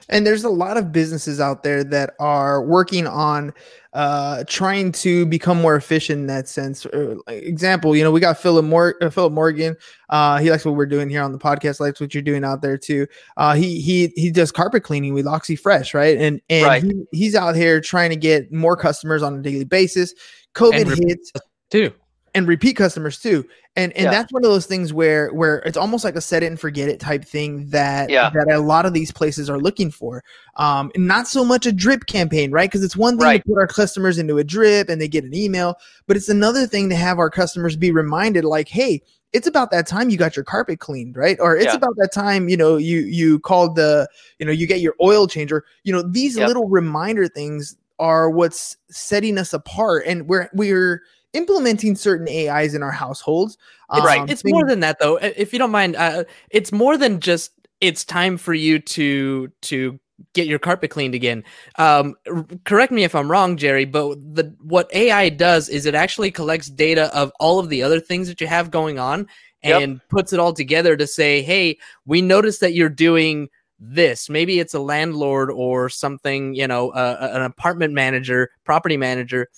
And 0.10 0.28
there's 0.28 0.44
a 0.44 0.50
lot 0.50 0.78
of 0.78 0.92
businesses 0.92 1.40
out 1.40 1.64
there 1.64 1.84
that 1.86 2.12
are 2.20 2.64
working 2.64 3.08
on 3.08 3.54
uh 3.94 4.44
trying 4.48 4.92
to 4.92 5.24
become 5.28 5.62
more 5.62 5.76
efficient 5.76 6.20
in 6.22 6.26
that 6.28 6.48
sense. 6.50 6.84
Uh, 6.88 7.16
example 7.28 7.96
you 7.96 8.04
know 8.04 8.10
we 8.12 8.20
got 8.20 8.40
philip 8.40 8.66
Mor- 8.66 8.96
uh, 9.04 9.10
philip 9.12 9.32
morgan. 9.34 9.76
Uh 10.10 10.40
he 10.40 10.50
likes 10.50 10.66
what 10.66 10.76
we're 10.76 10.88
doing 10.88 11.10
here 11.10 11.22
on 11.22 11.32
the 11.32 11.38
podcast 11.38 11.80
likes 11.80 12.00
what 12.02 12.14
you're 12.14 12.24
doing 12.24 12.44
out 12.44 12.62
there 12.64 12.78
too. 12.78 13.06
Uh 13.38 13.54
he 13.54 13.80
he 13.82 14.12
he 14.16 14.32
does 14.32 14.52
carpet 14.52 14.84
cleaning 14.84 15.14
with 15.14 15.26
OxyFresh 15.28 15.94
right? 15.94 16.18
And 16.18 16.42
and 16.50 16.66
Right. 16.66 16.84
he, 16.84 17.06
he's 17.12 17.36
out 17.36 17.56
here 17.56 17.80
trying 17.80 18.10
to 18.10 18.16
get 18.16 18.52
more 18.52 18.76
customers 18.76 19.22
on 19.22 19.36
a 19.38 19.42
daily 19.42 19.64
basis. 19.66 20.14
Covid 20.56 20.88
re- 20.90 21.08
hits. 21.08 21.32
Too. 21.70 21.92
And 22.36 22.48
repeat 22.48 22.74
customers 22.76 23.20
too 23.20 23.46
and 23.76 23.92
and 23.94 24.06
Yeah. 24.06 24.12
that's 24.12 24.32
one 24.34 24.44
of 24.44 24.50
those 24.52 24.66
things 24.66 24.92
where 24.94 25.30
where 25.34 25.58
it's 25.60 25.78
almost 25.78 26.04
like 26.04 26.16
a 26.16 26.22
set 26.22 26.44
it 26.44 26.48
and 26.48 26.60
forget 26.60 26.90
it 26.90 27.00
type 27.00 27.24
thing 27.26 27.68
that 27.70 28.10
Yeah. 28.10 28.30
that 28.32 28.52
a 28.52 28.60
lot 28.60 28.86
of 28.86 28.94
these 28.94 29.12
places 29.12 29.50
are 29.50 29.60
looking 29.60 29.92
for 29.92 30.24
um 30.56 30.92
and 30.96 31.08
not 31.08 31.28
so 31.28 31.46
much 31.46 31.66
a 31.66 31.72
drip 31.72 32.06
campaign 32.08 32.52
right 32.52 32.70
because 32.70 32.84
it's 32.84 32.96
one 32.98 33.18
thing 33.18 33.26
Right. 33.26 33.44
to 33.44 33.50
put 33.50 33.60
our 33.60 33.68
customers 33.68 34.18
into 34.18 34.38
a 34.40 34.44
drip 34.44 34.90
and 34.90 35.00
they 35.02 35.08
get 35.08 35.24
an 35.24 35.34
email 35.36 35.76
but 36.08 36.18
it's 36.18 36.30
another 36.30 36.66
thing 36.68 36.90
to 36.90 36.96
have 36.96 37.20
our 37.20 37.30
customers 37.30 37.76
be 37.76 37.92
reminded 37.92 38.44
like 38.46 38.68
hey 38.68 39.02
it's 39.32 39.48
about 39.48 39.72
that 39.72 39.88
time 39.88 40.10
you 40.12 40.18
got 40.18 40.36
your 40.36 40.46
carpet 40.46 40.80
cleaned 40.80 41.16
right 41.18 41.38
or 41.40 41.56
it's 41.56 41.66
Yeah. 41.66 41.76
about 41.76 41.96
that 41.98 42.12
time 42.14 42.50
you 42.50 42.58
know 42.58 42.78
you 42.78 43.00
you 43.02 43.40
called 43.40 43.76
the 43.76 44.08
you 44.40 44.46
know 44.46 44.52
you 44.52 44.66
get 44.68 44.82
your 44.82 44.96
oil 45.02 45.28
changer 45.28 45.66
you 45.84 45.94
know 45.94 46.02
these 46.02 46.36
Yep. 46.38 46.48
little 46.48 46.68
reminder 46.70 47.28
things 47.28 47.76
are 48.00 48.30
what's 48.30 48.76
setting 48.90 49.38
us 49.38 49.54
apart 49.54 50.04
and 50.08 50.28
we're 50.28 50.50
we're 50.54 51.02
implementing 51.34 51.96
certain 51.96 52.28
ais 52.28 52.74
in 52.74 52.84
our 52.84 52.92
households 52.92 53.58
It's, 53.94 54.06
Right. 54.06 54.20
Um, 54.22 54.30
it's 54.30 54.42
things- 54.42 54.54
more 54.54 54.66
than 54.66 54.80
that 54.82 54.98
though. 55.00 55.18
If 55.18 55.54
you 55.54 55.60
don't 55.60 55.72
mind, 55.72 55.96
uh, 55.96 56.24
it's 56.50 56.72
more 56.72 56.98
than 56.98 57.20
just 57.20 57.52
it's 57.82 58.06
time 58.06 58.38
for 58.38 58.54
you 58.54 58.80
to 58.80 59.50
to 59.64 60.00
get 60.34 60.48
your 60.48 60.60
carpet 60.60 60.90
cleaned 60.90 61.14
again. 61.16 61.44
Um, 61.78 62.16
r- 62.32 62.46
correct 62.66 62.92
me 62.92 63.04
if 63.04 63.14
I'm 63.14 63.30
wrong, 63.30 63.58
Jerry, 63.58 63.86
but 63.86 64.16
the 64.36 64.56
what 64.62 64.90
AI 64.94 65.30
does 65.30 65.70
is 65.70 65.86
it 65.86 65.96
actually 65.96 66.32
collects 66.32 66.70
data 66.70 67.14
of 67.16 67.32
all 67.40 67.60
of 67.60 67.70
the 67.70 67.84
other 67.84 68.00
things 68.00 68.28
that 68.30 68.40
you 68.40 68.48
have 68.48 68.72
going 68.72 69.00
on 69.00 69.28
Yep. 69.64 69.82
and 69.82 70.02
puts 70.10 70.32
it 70.34 70.40
all 70.40 70.54
together 70.54 70.96
to 70.98 71.06
say, 71.08 71.42
"Hey, 71.42 71.78
we 72.06 72.22
noticed 72.22 72.62
that 72.62 72.74
you're 72.74 72.90
doing." 72.90 73.50
This 73.86 74.30
maybe 74.30 74.60
it's 74.60 74.74
a 74.74 74.80
landlord 74.80 75.52
or 75.52 75.90
something, 75.90 76.54
you 76.54 76.68
know, 76.68 76.92
uh, 76.92 77.32
an 77.34 77.42
apartment 77.42 77.94
manager, 77.94 78.50
property 78.64 78.96
manager 78.96 79.50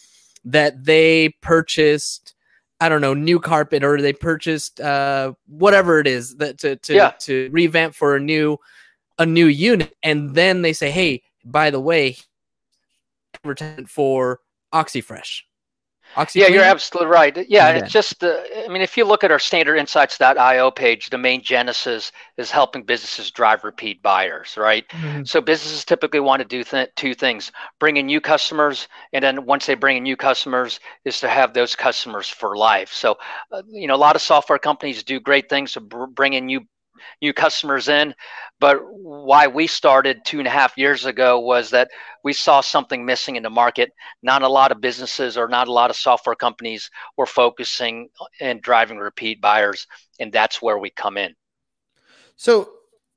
that 0.46 0.84
they 0.86 1.30
purchased 1.42 2.34
I 2.82 2.90
don't 2.90 3.00
know, 3.02 3.14
new 3.14 3.40
carpet 3.40 3.84
or 3.84 4.02
they 4.02 4.14
purchased 4.14 4.80
uh 4.82 5.34
whatever 5.48 6.00
it 6.00 6.08
is 6.08 6.36
that 6.38 6.58
to 6.60 6.76
to 6.78 6.94
Yeah. 6.94 7.12
to 7.22 7.50
revamp 7.52 7.96
for 7.96 8.16
a 8.16 8.20
new 8.20 8.58
a 9.18 9.26
new 9.26 9.48
unit 9.48 9.96
and 10.04 10.36
then 10.36 10.62
they 10.62 10.74
say, 10.74 10.92
"Hey, 10.92 11.24
by 11.46 11.70
the 11.70 11.80
way, 11.80 12.18
advertisement 13.34 13.90
for 13.90 14.40
OxyFresh." 14.74 15.42
Yeah, 16.34 16.48
you're 16.48 16.64
absolutely 16.64 17.10
right. 17.12 17.36
Yeah, 17.50 17.70
it's 17.70 17.92
just, 17.92 18.24
uh, 18.24 18.42
I 18.66 18.68
mean, 18.70 18.82
if 18.82 18.98
you 18.98 19.06
look 19.06 19.24
at 19.24 19.32
our 19.32 19.38
standardinsights.io 19.40 20.72
page, 20.72 21.10
the 21.10 21.18
main 21.18 21.42
genesis 21.42 22.12
is 22.38 22.52
helping 22.52 22.84
businesses 22.84 23.32
drive 23.32 23.64
repeat 23.64 24.02
buyers, 24.02 24.58
right? 24.58 24.86
Mhm. 24.92 25.28
So 25.28 25.42
businesses 25.42 25.86
typically 25.86 26.20
want 26.20 26.42
to 26.42 26.46
do 26.48 26.64
th- 26.64 26.90
two 26.96 27.14
things: 27.16 27.52
bring 27.80 27.98
in 27.98 28.06
new 28.08 28.22
customers, 28.22 28.88
and 29.14 29.24
then 29.24 29.46
once 29.46 29.66
they 29.66 29.76
bring 29.76 29.98
in 29.98 30.04
new 30.04 30.18
customers, 30.18 30.80
is 31.06 31.20
to 31.22 31.30
have 31.30 31.54
those 31.54 31.76
customers 31.76 32.30
for 32.30 32.56
life. 32.58 32.92
So, 32.94 33.18
uh, 33.52 33.64
you 33.70 33.88
know, 33.88 33.96
a 33.96 33.98
lot 34.06 34.16
of 34.16 34.22
software 34.22 34.60
companies 34.60 35.04
do 35.04 35.20
great 35.20 35.50
things 35.50 35.74
to 35.74 35.82
br- 35.82 36.06
bring 36.06 36.34
in 36.34 36.46
new 36.48 36.66
new 37.22 37.34
customers 37.34 37.88
in, 37.88 38.14
but 38.60 38.78
why 38.92 39.48
we 39.48 39.68
started 39.68 40.20
two 40.26 40.40
and 40.40 40.48
a 40.48 40.52
half 40.52 40.78
years 40.78 41.06
ago 41.06 41.40
was 41.40 41.70
that 41.72 41.90
we 42.24 42.34
saw 42.34 42.62
something 42.62 43.06
missing 43.06 43.36
in 43.36 43.44
the 43.44 43.50
market. 43.50 43.92
Not 44.24 44.42
a 44.42 44.48
lot 44.48 44.72
of 44.72 44.82
businesses 44.82 45.38
or 45.38 45.48
not 45.48 45.68
a 45.68 45.74
lot 45.74 45.90
of 45.90 45.96
software 45.96 46.36
companies 46.36 46.90
were 47.18 47.26
focusing 47.26 48.10
and 48.40 48.62
driving 48.62 48.98
repeat 48.98 49.42
buyers, 49.42 49.88
and 50.20 50.32
that's 50.32 50.62
where 50.62 50.78
we 50.78 50.90
come 50.90 51.18
in. 51.18 51.36
So 52.38 52.72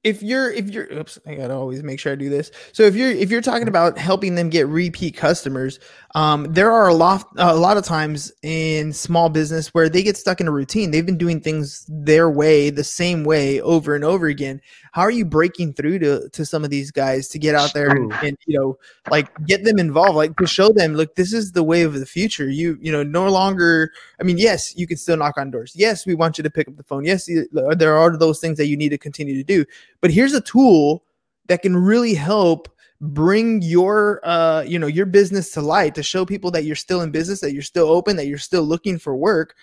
if 0.05 0.23
you're 0.23 0.51
if 0.51 0.71
you're 0.71 0.93
oops, 0.93 1.19
I 1.27 1.35
gotta 1.35 1.55
always 1.55 1.83
make 1.83 1.99
sure 2.01 2.13
I 2.13 2.17
do 2.17 2.31
this. 2.31 2.51
So 2.73 2.85
if 2.85 2.95
you're 2.95 3.11
if 3.11 3.31
you're 3.31 3.41
talking 3.41 3.69
about 3.69 3.99
helping 3.99 4.37
them 4.37 4.49
get 4.49 4.67
repeat 4.69 5.17
customers, 5.17 5.81
um, 6.15 6.47
there 6.51 6.73
are 6.73 6.89
a 6.89 6.95
lot 6.95 7.27
a 7.37 7.55
lot 7.55 7.77
of 7.77 7.85
times 7.85 8.33
in 8.43 8.95
small 8.95 9.29
business 9.29 9.75
where 9.75 9.91
they 9.91 10.03
get 10.03 10.17
stuck 10.17 10.41
in 10.41 10.49
a 10.49 10.51
routine. 10.51 10.91
They've 10.91 11.05
been 11.05 11.19
doing 11.19 11.39
things 11.39 11.85
their 11.87 12.31
way, 12.31 12.71
the 12.71 12.85
same 12.85 13.25
way 13.25 13.61
over 13.61 13.95
and 13.95 14.03
over 14.03 14.27
again. 14.27 14.63
How 14.93 15.03
are 15.03 15.11
you 15.11 15.27
breaking 15.27 15.75
through 15.75 15.99
to 15.99 16.29
to 16.31 16.47
some 16.47 16.65
of 16.65 16.71
these 16.71 16.91
guys 16.91 17.29
to 17.29 17.39
get 17.39 17.55
out 17.55 17.75
there 17.75 17.91
and, 17.91 18.11
and 18.23 18.39
you 18.47 18.59
know 18.59 18.79
like 19.11 19.29
get 19.47 19.65
them 19.65 19.79
involved, 19.79 20.17
like 20.17 20.35
to 20.39 20.47
show 20.47 20.71
them, 20.71 20.95
look, 20.95 21.15
this 21.15 21.35
is 21.35 21.53
the 21.53 21.63
way 21.63 21.83
of 21.83 21.93
the 21.93 22.07
future. 22.07 22.49
You 22.49 22.79
you 22.81 22.91
know 22.91 23.03
no 23.03 23.29
longer. 23.29 23.93
I 24.19 24.23
mean, 24.23 24.39
yes, 24.39 24.75
you 24.77 24.87
can 24.87 24.97
still 24.97 25.19
knock 25.19 25.37
on 25.37 25.51
doors. 25.51 25.73
Yes, 25.77 26.07
we 26.07 26.15
want 26.15 26.39
you 26.39 26.43
to 26.43 26.51
pick 26.51 26.69
up 26.69 26.77
the 26.77 26.85
phone. 26.85 27.05
Yes, 27.05 27.29
there 27.53 27.99
are 27.99 28.17
those 28.17 28.41
things 28.41 28.57
that 28.57 28.67
you 28.67 28.79
need 28.79 28.91
to 28.91 28.99
continue 28.99 29.37
to 29.37 29.45
do. 29.45 29.67
But 30.01 30.11
here's 30.11 30.33
a 30.33 30.41
tool 30.41 31.05
that 31.49 31.61
can 31.61 31.77
really 31.77 32.15
help 32.15 32.69
bring 33.01 33.63
your 33.63 34.21
uh 34.25 34.63
you 34.67 34.79
know 34.79 34.89
your 34.89 35.07
business 35.07 35.53
to 35.53 35.61
light 35.61 35.95
to 35.95 36.03
show 36.03 36.27
people 36.27 36.51
that 36.51 36.65
you're 36.65 36.75
still 36.75 37.03
in 37.03 37.13
business 37.13 37.41
that 37.41 37.53
you're 37.53 37.63
still 37.63 37.89
open 37.89 38.17
that 38.17 38.27
you're 38.27 38.39
still 38.39 38.65
looking 38.65 38.99
for 38.99 39.15
work 39.15 39.55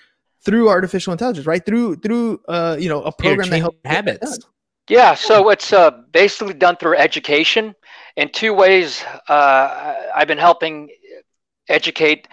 through 0.42 0.70
artificial 0.70 1.12
intelligence 1.12 1.46
right 1.46 1.66
through 1.66 1.98
through 1.98 2.40
uh 2.48 2.78
you 2.80 2.88
know 2.88 3.02
a 3.04 3.12
program 3.12 3.50
that 3.50 3.56
change 3.56 3.62
helps 3.62 3.80
habits. 3.84 4.40
Yeah, 4.88 5.16
so 5.16 5.50
it's 5.50 5.74
uh, 5.74 5.90
basically 6.12 6.54
done 6.54 6.76
through 6.78 6.98
education. 6.98 7.74
In 8.18 8.30
two 8.30 8.54
ways, 8.54 9.04
uh, 9.28 9.96
I've 10.16 10.28
been 10.28 10.38
helping 10.38 10.90
educate, 11.70 12.28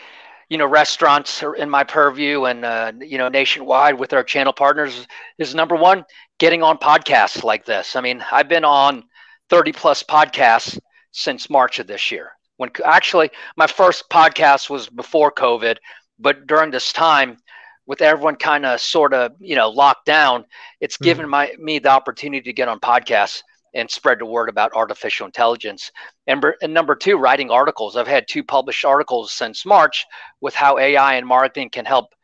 you 0.51 0.59
know, 0.59 0.67
restaurants 0.67 1.43
are 1.43 1.55
in 1.55 1.71
my 1.71 1.83
purview 1.83 2.45
and 2.45 2.65
uh, 2.65 2.93
you 3.01 3.17
know 3.17 3.29
nationwide 3.29 3.99
with 3.99 4.13
our 4.13 4.23
channel 4.23 4.53
partners. 4.53 5.07
Is 5.39 5.55
number 5.55 5.77
one 5.77 6.05
getting 6.39 6.63
on 6.63 6.77
podcasts 6.77 7.43
like 7.43 7.65
this. 7.65 7.97
I 7.97 8.03
mean, 8.03 8.23
I've 8.31 8.49
been 8.49 8.65
on 8.65 9.05
thirty 9.49 9.73
plus 9.73 10.03
podcasts 10.03 10.79
since 11.13 11.49
March 11.49 11.79
of 11.79 11.87
this 11.87 12.11
year. 12.11 12.33
When 12.57 12.71
actually 12.85 13.31
my 13.57 13.67
first 13.67 14.09
podcast 14.11 14.69
was 14.69 14.89
before 14.89 15.31
COVID, 15.33 15.77
but 16.19 16.47
during 16.47 16.71
this 16.71 16.93
time, 16.93 17.39
with 17.87 18.01
everyone 18.01 18.37
kind 18.37 18.65
of 18.65 18.81
sort 18.81 19.13
of 19.15 19.33
you 19.41 19.57
know 19.57 19.69
locked 19.71 20.07
down, 20.07 20.45
it's 20.81 20.97
Mhm. 20.97 21.05
given 21.05 21.29
my 21.29 21.53
me 21.59 21.79
the 21.79 21.91
opportunity 21.91 22.43
to 22.43 22.53
get 22.53 22.69
on 22.69 22.81
podcasts 22.81 23.43
and 23.75 23.91
spread 23.91 24.19
the 24.19 24.27
word 24.27 24.49
about 24.51 24.71
artificial 24.75 25.25
intelligence. 25.25 25.91
And, 26.27 26.45
and 26.61 26.75
number 26.75 26.95
two, 26.95 27.17
writing 27.17 27.51
articles. 27.51 27.97
I've 27.97 28.07
had 28.07 28.27
two 28.29 28.45
published 28.45 28.85
articles 28.85 29.33
since 29.33 29.65
March 29.65 30.05
with 30.43 30.55
how 30.55 30.79
AI 30.79 31.15
and 31.15 31.27
marketing 31.27 31.71
can 31.71 31.87
help, 31.87 32.15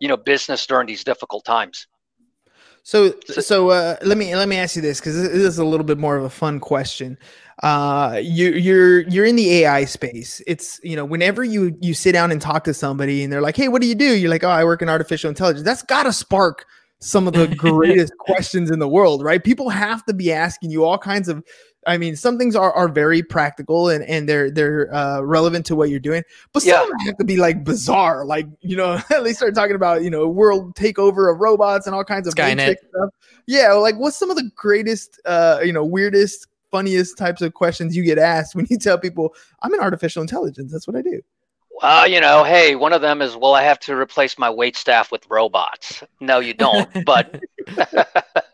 you 0.00 0.06
know, 0.06 0.16
business 0.16 0.64
during 0.68 0.86
these 0.86 1.02
difficult 1.02 1.44
times. 1.44 1.88
So, 2.84 3.12
So- 3.26 3.40
so 3.40 3.70
uh, 3.70 3.96
let 4.02 4.16
me 4.16 4.34
let 4.34 4.48
me 4.48 4.56
ask 4.56 4.76
you 4.76 4.82
this 4.82 5.00
because 5.00 5.16
this 5.20 5.32
is 5.32 5.58
a 5.58 5.64
little 5.64 5.84
bit 5.84 5.98
more 5.98 6.16
of 6.16 6.24
a 6.24 6.30
fun 6.30 6.60
question. 6.60 7.18
Uh, 7.62 8.20
you 8.22 8.50
you're 8.52 9.00
you're 9.08 9.24
in 9.24 9.36
the 9.36 9.64
AI 9.64 9.84
space. 9.84 10.40
It's 10.46 10.80
you 10.84 10.94
know 10.94 11.04
whenever 11.04 11.42
you 11.42 11.76
you 11.80 11.92
sit 11.92 12.12
down 12.12 12.30
and 12.30 12.40
talk 12.40 12.64
to 12.64 12.74
somebody 12.74 13.24
and 13.24 13.32
they're 13.32 13.40
like, 13.40 13.56
hey, 13.56 13.68
what 13.68 13.82
do 13.82 13.88
you 13.88 13.96
do? 13.96 14.16
You're 14.16 14.30
like, 14.30 14.44
oh, 14.44 14.48
I 14.48 14.64
work 14.64 14.80
in 14.82 14.88
artificial 14.88 15.28
intelligence. 15.28 15.64
That's 15.64 15.82
got 15.82 16.04
to 16.04 16.12
spark 16.12 16.66
some 17.00 17.26
of 17.26 17.34
the 17.34 17.48
greatest 17.56 18.12
questions 18.18 18.70
in 18.70 18.78
the 18.78 18.88
world, 18.88 19.24
right? 19.24 19.42
People 19.42 19.70
have 19.70 20.04
to 20.06 20.14
be 20.14 20.32
asking 20.32 20.70
you 20.70 20.84
all 20.84 20.98
kinds 20.98 21.28
of. 21.28 21.42
I 21.86 21.96
mean, 21.96 22.16
some 22.16 22.38
things 22.38 22.54
are, 22.54 22.72
are 22.72 22.88
very 22.88 23.22
practical 23.22 23.88
and, 23.88 24.04
and 24.04 24.28
they're 24.28 24.50
they're 24.50 24.94
uh, 24.94 25.20
relevant 25.22 25.64
to 25.66 25.76
what 25.76 25.90
you're 25.90 26.00
doing, 26.00 26.22
but 26.52 26.62
some 26.62 26.88
Yeah. 27.00 27.06
have 27.06 27.16
to 27.16 27.24
be 27.24 27.38
like 27.38 27.64
bizarre. 27.64 28.24
Like 28.24 28.46
you 28.60 28.76
know, 28.76 29.00
at 29.10 29.10
least 29.22 29.40
they 29.40 29.46
start 29.46 29.54
talking 29.54 29.76
about 29.76 30.02
you 30.02 30.10
know 30.10 30.28
world 30.28 30.74
takeover 30.76 31.32
of 31.32 31.40
robots 31.40 31.86
and 31.86 31.94
all 31.94 32.04
kinds 32.04 32.28
of 32.28 32.34
stuff. 32.90 33.10
Yeah, 33.46 33.72
like 33.72 33.96
what's 33.96 34.16
some 34.16 34.30
of 34.30 34.36
the 34.36 34.50
greatest, 34.54 35.20
uh, 35.24 35.60
you 35.64 35.72
know, 35.72 35.84
weirdest, 35.84 36.46
funniest 36.70 37.18
types 37.18 37.42
of 37.42 37.54
questions 37.54 37.96
you 37.96 38.04
get 38.04 38.18
asked 38.18 38.54
when 38.54 38.66
you 38.70 38.78
tell 38.78 38.98
people 38.98 39.34
I'm 39.62 39.74
in 39.74 39.80
artificial 39.80 40.22
intelligence? 40.22 40.72
That's 40.72 40.86
what 40.86 40.96
I 40.96 41.02
do. 41.02 41.20
Uh, 41.80 42.04
you 42.08 42.20
know, 42.20 42.42
hey, 42.42 42.74
one 42.74 42.92
of 42.92 43.02
them 43.02 43.22
is, 43.22 43.36
well, 43.36 43.54
I 43.54 43.62
have 43.62 43.78
to 43.80 43.94
replace 43.94 44.36
my 44.36 44.50
wait 44.50 44.76
staff 44.76 45.12
with 45.12 45.24
robots. 45.30 46.02
No, 46.20 46.40
you 46.40 46.54
don't. 46.54 46.88
but 47.04 47.40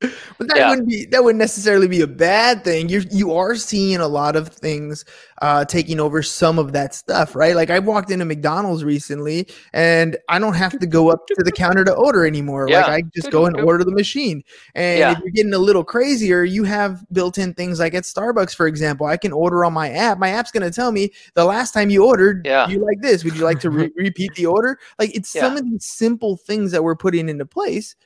But 0.00 0.48
that 0.48 0.56
Yeah. 0.56 0.70
wouldn't 0.70 0.88
be 0.88 1.04
that 1.06 1.22
wouldn't 1.22 1.38
necessarily 1.38 1.86
be 1.86 2.00
a 2.00 2.06
bad 2.06 2.64
thing. 2.64 2.88
You're 2.88 3.02
you 3.10 3.34
are 3.34 3.54
seeing 3.54 3.98
a 3.98 4.08
lot 4.08 4.34
of 4.34 4.48
things 4.48 5.04
uh 5.42 5.66
taking 5.66 6.00
over 6.00 6.22
some 6.22 6.58
of 6.58 6.72
that 6.72 6.94
stuff, 6.94 7.36
right? 7.36 7.54
Like 7.54 7.68
I 7.68 7.78
walked 7.80 8.10
into 8.10 8.24
McDonald's 8.24 8.82
recently 8.82 9.46
and 9.74 10.16
I 10.30 10.38
don't 10.38 10.54
have 10.54 10.78
to 10.78 10.86
go 10.86 11.10
up 11.10 11.26
to 11.26 11.42
the 11.44 11.52
counter 11.52 11.84
to 11.84 11.92
order 11.92 12.24
anymore. 12.26 12.66
Yeah. 12.70 12.80
Like 12.86 12.88
I 12.88 13.02
just 13.14 13.30
go 13.30 13.44
and 13.44 13.60
order 13.60 13.84
the 13.84 13.90
machine. 13.92 14.42
And 14.74 14.98
Yeah. 15.00 15.12
if 15.12 15.18
you're 15.18 15.32
getting 15.32 15.52
a 15.52 15.58
little 15.58 15.84
crazier, 15.84 16.44
you 16.44 16.64
have 16.64 17.04
built-in 17.12 17.52
things 17.52 17.78
like 17.78 17.92
at 17.94 18.04
Starbucks, 18.04 18.54
for 18.54 18.66
example. 18.66 19.06
I 19.06 19.18
can 19.18 19.32
order 19.32 19.66
on 19.66 19.74
my 19.74 19.90
app. 19.90 20.18
My 20.18 20.30
app's 20.30 20.50
gonna 20.50 20.70
tell 20.70 20.92
me 20.92 21.12
the 21.34 21.44
last 21.44 21.72
time 21.72 21.90
you 21.90 22.06
ordered, 22.06 22.46
Yeah. 22.46 22.66
you 22.68 22.82
like 22.82 23.02
this. 23.02 23.22
Would 23.22 23.36
you 23.36 23.44
like 23.44 23.60
to 23.60 23.68
re- 23.70 23.92
repeat 23.96 24.34
the 24.34 24.46
order? 24.46 24.78
Like 24.98 25.14
it's 25.14 25.28
some 25.28 25.58
of 25.58 25.64
these 25.64 25.84
simple 25.84 26.38
things 26.38 26.72
that 26.72 26.82
we're 26.82 26.96
putting 26.96 27.28
into 27.28 27.44
place 27.44 27.96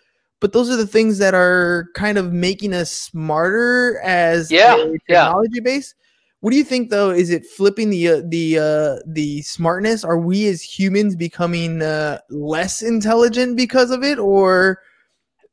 but 0.44 0.52
those 0.52 0.68
are 0.68 0.76
the 0.76 0.86
things 0.86 1.16
that 1.16 1.32
are 1.32 1.86
kind 1.94 2.18
of 2.18 2.30
making 2.30 2.74
us 2.74 2.90
smarter 2.90 3.98
as 4.00 4.50
Yeah, 4.50 4.76
a 4.76 4.92
yeah. 5.08 5.24
technology 5.24 5.58
base. 5.60 5.94
What 6.40 6.50
do 6.50 6.58
you 6.58 6.64
think 6.64 6.90
though? 6.90 7.08
Is 7.08 7.30
it 7.30 7.46
flipping 7.46 7.88
the 7.88 8.08
uh, 8.08 8.22
the 8.26 8.58
uh, 8.58 8.96
the 9.06 9.40
smartness? 9.40 10.04
Are 10.04 10.18
we 10.18 10.46
as 10.48 10.60
humans 10.60 11.16
becoming 11.16 11.80
uh, 11.80 12.18
less 12.28 12.82
intelligent 12.82 13.56
because 13.56 13.90
of 13.90 14.04
it, 14.04 14.18
or 14.18 14.82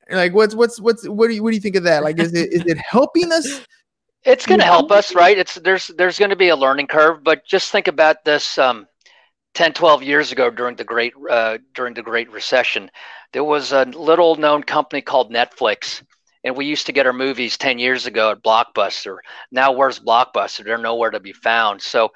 like 0.09 0.33
what's 0.33 0.55
what's 0.55 0.77
what's 0.81 1.07
what 1.07 1.29
do 1.29 1.35
you 1.35 1.41
what 1.41 1.51
do 1.51 1.55
you 1.55 1.61
think 1.61 1.77
of 1.77 1.83
that? 1.83 2.03
Like, 2.03 2.19
is 2.19 2.33
it 2.33 2.51
is 2.51 2.65
it 2.65 2.77
helping 2.77 3.31
us? 3.31 3.61
it's 4.25 4.45
going 4.45 4.59
to 4.59 4.65
help 4.65 4.91
us, 4.91 5.15
right? 5.15 5.37
It's 5.37 5.55
there's 5.55 5.87
there's 5.87 6.19
going 6.19 6.31
to 6.31 6.35
be 6.35 6.49
a 6.49 6.55
learning 6.57 6.87
curve, 6.87 7.23
but 7.23 7.45
just 7.45 7.71
think 7.71 7.87
about 7.87 8.25
this 8.25 8.57
um, 8.57 8.89
10, 9.53 9.73
12 9.73 10.03
years 10.03 10.31
ago 10.31 10.49
during 10.49 10.75
the 10.75 10.83
great 10.83 11.13
uh, 11.29 11.57
during 11.73 11.93
the 11.93 12.01
Great 12.01 12.31
Recession. 12.31 12.89
There 13.33 13.43
was 13.43 13.71
a 13.71 13.85
little 13.85 14.35
known 14.35 14.63
company 14.63 15.01
called 15.01 15.31
Netflix, 15.31 16.01
and 16.43 16.55
we 16.55 16.65
used 16.65 16.85
to 16.87 16.91
get 16.93 17.05
our 17.05 17.13
movies 17.13 17.57
10 17.57 17.79
years 17.79 18.05
ago 18.05 18.31
at 18.31 18.43
Blockbuster. 18.43 19.17
Now 19.51 19.71
where's 19.71 19.99
Blockbuster? 19.99 20.63
They're 20.63 20.77
nowhere 20.77 21.11
to 21.11 21.19
be 21.19 21.33
found. 21.33 21.81
So, 21.81 22.11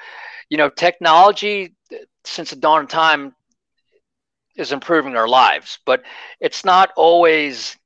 you 0.50 0.58
know, 0.58 0.70
technology 0.70 1.75
since 2.24 2.50
the 2.50 2.56
dawn 2.56 2.84
of 2.84 2.89
time 2.89 3.36
is 4.56 4.72
improving 4.72 5.15
our 5.15 5.27
lives, 5.27 5.80
but 5.86 6.04
it's 6.39 6.63
not 6.63 6.92
always 6.96 7.77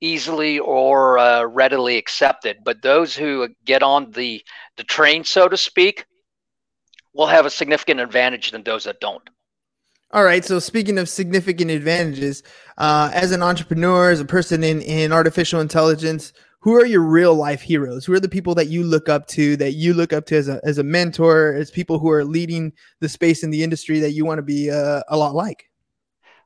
easily 0.00 0.58
or 0.58 1.18
uh, 1.18 1.44
readily 1.44 1.96
accepted. 1.96 2.58
But 2.64 2.82
those 2.82 3.14
who 3.14 3.48
get 3.64 3.82
on 3.82 4.10
the 4.10 4.42
the 4.76 4.84
train, 4.84 5.24
so 5.24 5.48
to 5.48 5.56
speak, 5.56 6.06
will 7.14 7.26
have 7.26 7.46
a 7.46 7.50
significant 7.50 8.00
advantage 8.00 8.50
than 8.50 8.62
those 8.62 8.84
that 8.84 9.00
don't. 9.00 9.22
All 10.10 10.24
right. 10.24 10.44
So 10.44 10.58
speaking 10.58 10.98
of 10.98 11.08
significant 11.08 11.70
advantages, 11.70 12.42
uh, 12.78 13.10
as 13.12 13.32
an 13.32 13.42
entrepreneur, 13.42 14.10
as 14.10 14.20
a 14.20 14.24
person 14.24 14.62
in 14.62 14.80
in 14.82 15.12
artificial 15.12 15.60
intelligence, 15.60 16.32
who 16.60 16.74
are 16.74 16.86
your 16.86 17.02
real 17.02 17.34
life 17.34 17.62
heroes? 17.62 18.04
Who 18.06 18.12
are 18.12 18.20
the 18.20 18.28
people 18.28 18.54
that 18.54 18.68
you 18.68 18.84
look 18.84 19.08
up 19.08 19.26
to, 19.28 19.56
that 19.56 19.72
you 19.72 19.92
look 19.92 20.12
up 20.12 20.26
to 20.26 20.36
as 20.36 20.48
a 20.48 20.60
as 20.64 20.78
a 20.78 20.84
mentor, 20.84 21.54
as 21.54 21.70
people 21.70 21.98
who 21.98 22.10
are 22.10 22.24
leading 22.24 22.72
the 23.00 23.08
space 23.08 23.42
in 23.42 23.50
the 23.50 23.64
industry 23.64 23.98
that 24.00 24.12
you 24.12 24.24
want 24.24 24.38
to 24.38 24.42
be 24.42 24.70
uh, 24.70 25.02
a 25.08 25.16
lot 25.16 25.34
like? 25.34 25.64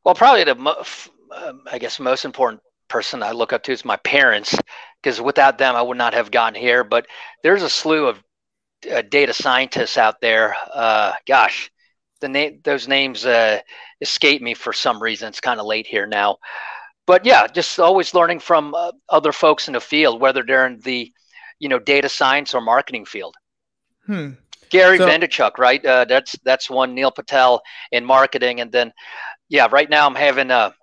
Well, 0.05 0.15
probably 0.15 0.45
the 0.45 0.55
mo- 0.55 0.77
f- 0.81 1.11
um, 1.37 1.63
I 1.71 1.79
guess 1.79 2.01
most 2.01 2.25
important 2.25 2.63
person 2.89 3.23
I 3.23 3.33
look 3.33 3.53
up 3.53 3.63
to 3.65 3.73
is 3.73 3.85
my 3.85 3.97
parents, 3.99 4.57
because 5.03 5.21
without 5.21 5.59
them 5.59 5.77
I 5.77 5.83
would 5.83 5.99
not 5.99 6.15
have 6.15 6.31
gotten 6.31 6.59
here. 6.59 6.85
But 6.85 7.07
there's 7.43 7.63
a 7.63 7.69
slew 7.69 8.07
of 8.07 8.23
uh, 8.91 9.03
data 9.03 9.33
scientists 9.33 9.99
out 9.99 10.21
there. 10.21 10.57
Uh, 10.73 11.13
gosh, 11.27 11.71
the 12.21 12.29
name 12.29 12.61
those 12.65 12.89
names 12.89 13.25
uh, 13.25 13.61
escape 14.01 14.43
me 14.43 14.55
for 14.55 14.73
some 14.73 15.03
reason. 15.03 15.29
It's 15.29 15.41
kind 15.41 15.61
of 15.61 15.67
late 15.67 15.87
here 15.87 16.07
now, 16.07 16.39
but 17.07 17.25
yeah, 17.25 17.47
just 17.47 17.79
always 17.79 18.15
learning 18.15 18.41
from 18.41 18.75
uh, 18.75 18.93
other 19.09 19.33
folks 19.33 19.69
in 19.69 19.75
the 19.75 19.81
field, 19.81 20.21
whether 20.21 20.43
they're 20.43 20.67
in 20.67 20.81
the 20.81 21.13
you 21.59 21.69
know 21.69 21.79
data 21.79 22.09
science 22.09 22.55
or 22.55 22.61
marketing 22.61 23.05
field. 23.05 23.35
Hmm. 24.07 24.31
Gary 24.71 24.99
So- 24.99 25.09
Vaynerchuk, 25.09 25.59
right? 25.59 25.85
Uh, 25.85 26.05
that's 26.05 26.37
that's 26.45 26.69
one. 26.69 26.95
Neil 26.95 27.11
Patel 27.11 27.63
in 27.93 28.05
marketing, 28.05 28.61
and 28.61 28.71
then 28.71 28.93
yeah, 29.49 29.69
right 29.71 29.89
now 29.89 30.07
I'm 30.07 30.15
having 30.15 30.51
a 30.51 30.75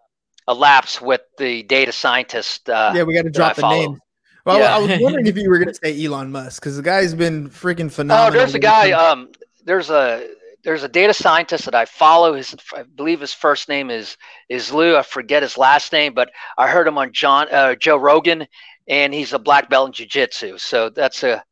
a 0.48 0.54
lapse 0.54 1.02
with 1.02 1.22
the 1.38 1.64
data 1.64 1.92
scientist. 1.92 2.70
Uh, 2.70 2.94
yeah, 2.96 3.04
we 3.04 3.14
got 3.14 3.24
to 3.24 3.32
drop 3.32 3.56
the 3.56 3.70
name. 3.70 4.00
Well, 4.46 4.60
Yeah. 4.60 4.76
I 4.76 4.80
was 4.80 5.00
wondering 5.02 5.28
if 5.28 5.38
you 5.38 5.50
were 5.50 5.58
going 5.58 5.68
to 5.74 5.74
say 5.74 6.06
Elon 6.06 6.32
Musk 6.32 6.62
because 6.62 6.78
the 6.78 6.84
guy's 6.84 7.14
been 7.14 7.50
freaking 7.50 7.92
phenomenal. 7.92 8.28
Oh, 8.28 8.32
phenomenal. 8.32 8.32
there's 8.40 8.56
a 8.56 8.60
guy. 8.60 8.92
Um, 8.92 9.30
there's 9.66 9.90
a 9.90 10.28
there's 10.64 10.84
a 10.84 10.88
data 10.90 11.14
scientist 11.14 11.66
that 11.66 11.76
I 11.76 11.86
follow. 11.86 12.34
His 12.34 12.56
I 12.76 12.84
believe 12.84 13.22
his 13.22 13.34
first 13.34 13.70
name 13.70 13.90
is 13.90 14.18
is 14.50 14.72
Lou. 14.72 14.96
I 14.98 15.02
forget 15.04 15.44
his 15.44 15.58
last 15.58 15.92
name, 15.92 16.14
but 16.14 16.30
I 16.58 16.68
heard 16.68 16.88
him 16.88 16.98
on 16.98 17.12
John 17.14 17.48
uh, 17.52 17.76
Joe 17.76 17.98
Rogan, 17.98 18.48
and 18.88 19.14
he's 19.14 19.34
a 19.34 19.40
black 19.40 19.70
belt 19.70 19.88
in 19.90 19.94
jiu-jitsu. 19.94 20.58
So 20.58 20.90
that's 20.90 21.24
a 21.24 21.44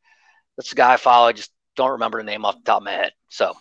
that's 0.57 0.71
a 0.71 0.75
guy 0.75 0.93
I 0.93 0.97
follow. 0.97 1.27
I 1.27 1.33
just 1.33 1.51
don't 1.75 1.91
remember 1.91 2.19
the 2.19 2.25
name 2.25 2.45
off 2.45 2.57
the 2.57 2.63
top 2.63 2.81
of 2.81 2.85
my 2.85 2.91
head. 2.91 3.11
So 3.29 3.53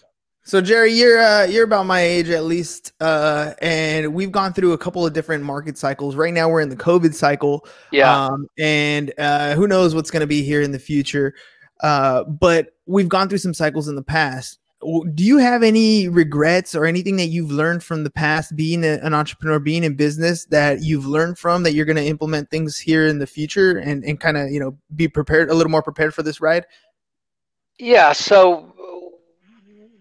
So 0.45 0.61
Jerry, 0.61 0.93
you're 0.93 1.21
uh, 1.21 1.45
you're 1.45 1.65
about 1.65 1.87
my 1.87 2.01
age 2.01 2.29
at 2.31 2.45
least, 2.45 2.93
uh, 3.01 3.53
and 3.63 4.13
we've 4.13 4.33
gone 4.33 4.53
through 4.53 4.73
a 4.73 4.79
couple 4.79 5.07
of 5.07 5.13
different 5.13 5.45
market 5.45 5.79
cycles. 5.79 6.17
Right 6.17 6.35
now, 6.35 6.49
we're 6.49 6.61
in 6.61 6.69
the 6.69 6.77
COVID 6.77 7.15
cycle, 7.15 7.65
yeah, 7.93 8.27
um, 8.27 8.49
and 8.59 9.13
uh, 9.19 9.55
who 9.55 9.69
knows 9.69 9.95
what's 9.95 10.11
going 10.11 10.23
to 10.23 10.27
be 10.27 10.43
here 10.43 10.61
in 10.61 10.73
the 10.73 10.81
future. 10.81 11.35
Uh, 11.81 12.25
but 12.25 12.75
we've 12.87 13.09
gone 13.09 13.29
through 13.29 13.39
some 13.39 13.55
cycles 13.55 13.87
in 13.87 13.95
the 13.95 14.03
past. 14.03 14.59
Do 15.15 15.23
you 15.23 15.39
have 15.39 15.63
any 15.63 16.09
regrets 16.09 16.75
or 16.75 16.87
anything 16.87 17.15
that 17.19 17.27
you've 17.27 17.53
learned 17.53 17.85
from 17.85 18.03
the 18.03 18.11
past, 18.11 18.57
being 18.57 18.83
a, 18.83 18.99
an 19.05 19.15
entrepreneur, 19.15 19.61
being 19.61 19.85
in 19.85 19.95
business, 19.95 20.45
that 20.47 20.83
you've 20.83 21.07
learned 21.07 21.39
from 21.39 21.63
that 21.63 21.73
you're 21.73 21.87
going 21.87 21.95
to 21.95 22.05
implement 22.05 22.51
things 22.51 22.77
here 22.77 23.07
in 23.07 23.21
the 23.21 23.29
future 23.29 23.79
and 23.79 24.03
and 24.03 24.19
kind 24.19 24.37
of 24.37 24.51
you 24.51 24.59
know 24.59 24.77
be 24.97 25.07
prepared 25.07 25.51
a 25.51 25.55
little 25.55 25.71
more 25.71 25.85
prepared 25.85 26.13
for 26.13 26.25
this 26.25 26.41
ride? 26.41 26.67
yeah. 27.79 28.13
So 28.13 28.73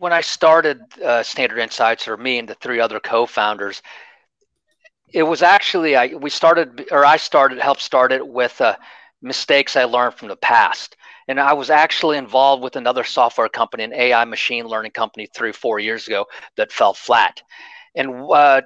when 0.01 0.13
I 0.13 0.21
started 0.21 0.81
uh, 0.99 1.21
Standard 1.21 1.59
Insights, 1.59 2.07
or 2.07 2.17
me 2.17 2.39
and 2.39 2.49
the 2.49 2.55
three 2.55 2.79
other 2.79 2.99
co-founders, 2.99 3.83
it 5.13 5.21
was 5.21 5.43
actually 5.43 5.95
I 5.95 6.07
we 6.07 6.31
started 6.31 6.87
or 6.91 7.05
I 7.05 7.17
started 7.17 7.59
helped 7.59 7.81
start 7.81 8.11
it 8.11 8.27
with 8.27 8.59
uh, 8.61 8.75
mistakes 9.21 9.75
I 9.75 9.83
learned 9.83 10.15
from 10.15 10.29
the 10.29 10.35
past. 10.37 10.95
And 11.27 11.39
I 11.39 11.53
was 11.53 11.69
actually 11.69 12.17
involved 12.17 12.63
with 12.63 12.75
another 12.77 13.03
software 13.03 13.47
company, 13.47 13.83
an 13.83 13.93
AI 13.93 14.25
machine 14.25 14.65
learning 14.65 14.91
company, 14.93 15.27
three 15.35 15.51
four 15.51 15.77
years 15.77 16.07
ago 16.07 16.25
that 16.57 16.71
fell 16.71 16.95
flat. 16.95 17.43
And 17.93 18.25
uh, 18.33 18.61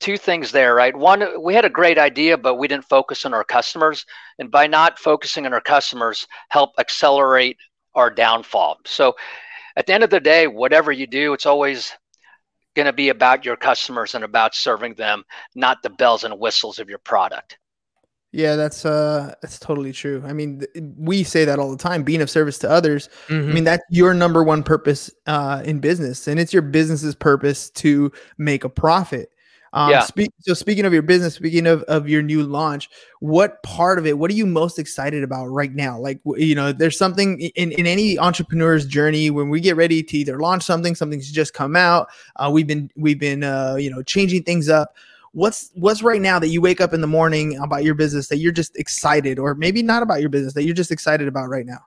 two 0.00 0.16
things 0.16 0.50
there, 0.50 0.74
right? 0.74 0.96
One, 0.96 1.40
we 1.40 1.54
had 1.54 1.64
a 1.64 1.70
great 1.70 1.98
idea, 1.98 2.36
but 2.36 2.56
we 2.56 2.66
didn't 2.66 2.88
focus 2.88 3.24
on 3.24 3.32
our 3.32 3.44
customers, 3.44 4.04
and 4.40 4.50
by 4.50 4.66
not 4.66 4.98
focusing 4.98 5.46
on 5.46 5.54
our 5.54 5.60
customers, 5.60 6.26
help 6.48 6.70
accelerate 6.80 7.58
our 7.94 8.10
downfall. 8.10 8.78
So, 8.86 9.14
at 9.76 9.86
the 9.86 9.92
end 9.94 10.04
of 10.04 10.10
the 10.10 10.20
day, 10.20 10.46
whatever 10.46 10.92
you 10.92 11.06
do, 11.06 11.32
it's 11.32 11.46
always 11.46 11.92
going 12.76 12.86
to 12.86 12.92
be 12.92 13.08
about 13.08 13.44
your 13.44 13.56
customers 13.56 14.14
and 14.14 14.24
about 14.24 14.54
serving 14.54 14.94
them, 14.94 15.24
not 15.54 15.82
the 15.82 15.90
bells 15.90 16.24
and 16.24 16.38
whistles 16.38 16.78
of 16.78 16.88
your 16.88 16.98
product. 16.98 17.58
Yeah, 18.32 18.54
that's 18.54 18.84
uh 18.84 19.34
that's 19.42 19.58
totally 19.58 19.92
true. 19.92 20.22
I 20.24 20.32
mean, 20.32 20.60
th- 20.60 20.84
we 20.96 21.24
say 21.24 21.44
that 21.46 21.58
all 21.58 21.70
the 21.72 21.76
time, 21.76 22.04
being 22.04 22.22
of 22.22 22.30
service 22.30 22.58
to 22.58 22.70
others. 22.70 23.08
I 23.28 23.32
Mhm. 23.32 23.54
mean, 23.54 23.64
that's 23.64 23.82
your 23.90 24.14
number 24.14 24.44
one 24.44 24.62
purpose 24.62 25.10
uh 25.26 25.62
in 25.64 25.80
business 25.80 26.28
and 26.28 26.38
it's 26.38 26.52
your 26.52 26.62
business's 26.62 27.16
purpose 27.16 27.70
to 27.70 28.12
make 28.38 28.62
a 28.62 28.68
profit. 28.68 29.30
Um 29.72 29.90
Yeah. 29.90 30.00
speak 30.00 30.32
so 30.40 30.54
speaking 30.54 30.84
of 30.84 30.92
your 30.92 31.02
business, 31.02 31.34
speaking 31.34 31.66
of 31.66 31.82
of 31.84 32.08
your 32.08 32.22
new 32.22 32.42
launch, 32.42 32.88
what 33.20 33.62
part 33.62 33.98
of 33.98 34.06
it, 34.06 34.18
what 34.18 34.30
are 34.30 34.34
you 34.34 34.46
most 34.46 34.78
excited 34.78 35.22
about 35.22 35.46
right 35.46 35.72
now? 35.72 35.98
Like 35.98 36.20
you 36.36 36.54
know, 36.54 36.72
there's 36.72 36.98
something 36.98 37.40
in 37.40 37.72
in 37.72 37.86
any 37.86 38.18
entrepreneur's 38.18 38.86
journey 38.86 39.30
when 39.30 39.48
we 39.48 39.60
get 39.60 39.76
ready 39.76 40.02
to 40.02 40.16
either 40.16 40.38
launch 40.40 40.64
something, 40.64 40.94
something's 40.94 41.30
just 41.30 41.54
come 41.54 41.76
out, 41.76 42.08
uh 42.36 42.50
we've 42.52 42.66
been 42.66 42.90
we've 42.96 43.20
been 43.20 43.44
uh 43.44 43.76
you 43.78 43.90
know, 43.90 44.02
changing 44.02 44.42
things 44.42 44.68
up 44.68 44.94
what's 45.32 45.70
what's 45.74 46.02
right 46.02 46.20
now 46.20 46.38
that 46.40 46.48
you 46.48 46.60
wake 46.60 46.80
up 46.80 46.92
in 46.92 47.00
the 47.00 47.06
morning 47.06 47.56
about 47.58 47.84
your 47.84 47.94
business 47.94 48.26
that 48.28 48.38
you're 48.38 48.50
just 48.52 48.76
excited 48.76 49.38
or 49.38 49.54
maybe 49.54 49.82
not 49.82 50.02
about 50.02 50.20
your 50.20 50.28
business 50.28 50.54
that 50.54 50.64
you're 50.64 50.74
just 50.74 50.90
excited 50.90 51.28
about 51.28 51.48
right 51.48 51.66
now 51.66 51.78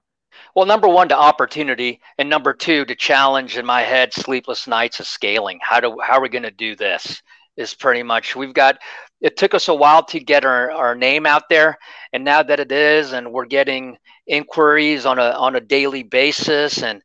Well, 0.56 0.66
number 0.66 0.88
one, 0.88 1.10
to 1.10 1.18
opportunity, 1.18 2.02
and 2.18 2.30
number 2.30 2.54
two, 2.54 2.86
to 2.86 2.96
challenge 2.96 3.58
in 3.58 3.66
my 3.66 3.82
head, 3.82 4.14
sleepless 4.14 4.68
nights 4.68 5.00
of 5.00 5.08
scaling. 5.08 5.60
How 5.62 5.80
do 5.80 5.98
how 6.00 6.18
are 6.18 6.22
we 6.22 6.30
going 6.30 6.44
to 6.44 6.52
do 6.52 6.76
this? 6.76 7.22
Is 7.56 7.74
pretty 7.74 8.04
much 8.04 8.36
we've 8.36 8.54
got. 8.54 8.80
It 9.22 9.38
took 9.38 9.54
us 9.54 9.68
a 9.68 9.76
while 9.76 10.04
to 10.06 10.20
get 10.20 10.44
our, 10.44 10.72
our 10.72 10.96
name 10.96 11.26
out 11.26 11.50
there, 11.50 11.78
and 12.12 12.24
now 12.26 12.42
that 12.44 12.60
it 12.60 12.72
is, 12.72 13.14
and 13.14 13.32
we're 13.32 13.46
getting 13.46 13.98
inquiries 14.28 15.06
on 15.06 15.20
a 15.20 15.32
on 15.32 15.56
a 15.56 15.62
daily 15.62 16.04
basis, 16.04 16.82
and 16.82 17.02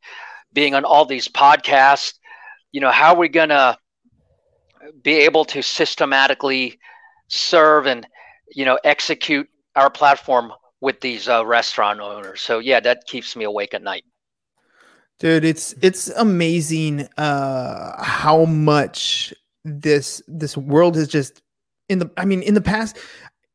being 0.52 0.74
on 0.74 0.84
all 0.84 1.04
these 1.04 1.28
podcasts, 1.28 2.14
you 2.72 2.80
know, 2.80 2.90
how 2.90 3.12
are 3.12 3.18
we 3.18 3.28
going 3.28 3.50
to 3.50 3.76
be 5.02 5.16
able 5.16 5.44
to 5.44 5.62
systematically 5.62 6.78
serve 7.28 7.86
and 7.86 8.06
you 8.54 8.64
know 8.64 8.78
execute 8.84 9.48
our 9.76 9.90
platform 9.90 10.52
with 10.80 11.00
these 11.00 11.28
uh, 11.28 11.44
restaurant 11.44 12.00
owners. 12.00 12.40
So 12.40 12.58
yeah, 12.58 12.80
that 12.80 13.04
keeps 13.06 13.36
me 13.36 13.44
awake 13.44 13.74
at 13.74 13.82
night. 13.82 14.04
dude 15.18 15.44
it's 15.44 15.74
it's 15.82 16.08
amazing 16.10 17.08
uh 17.18 18.02
how 18.02 18.44
much 18.44 19.34
this 19.68 20.22
this 20.28 20.56
world 20.56 20.96
is 20.96 21.08
just 21.08 21.42
in 21.88 21.98
the 21.98 22.10
i 22.16 22.24
mean 22.24 22.42
in 22.42 22.54
the 22.54 22.60
past 22.60 22.96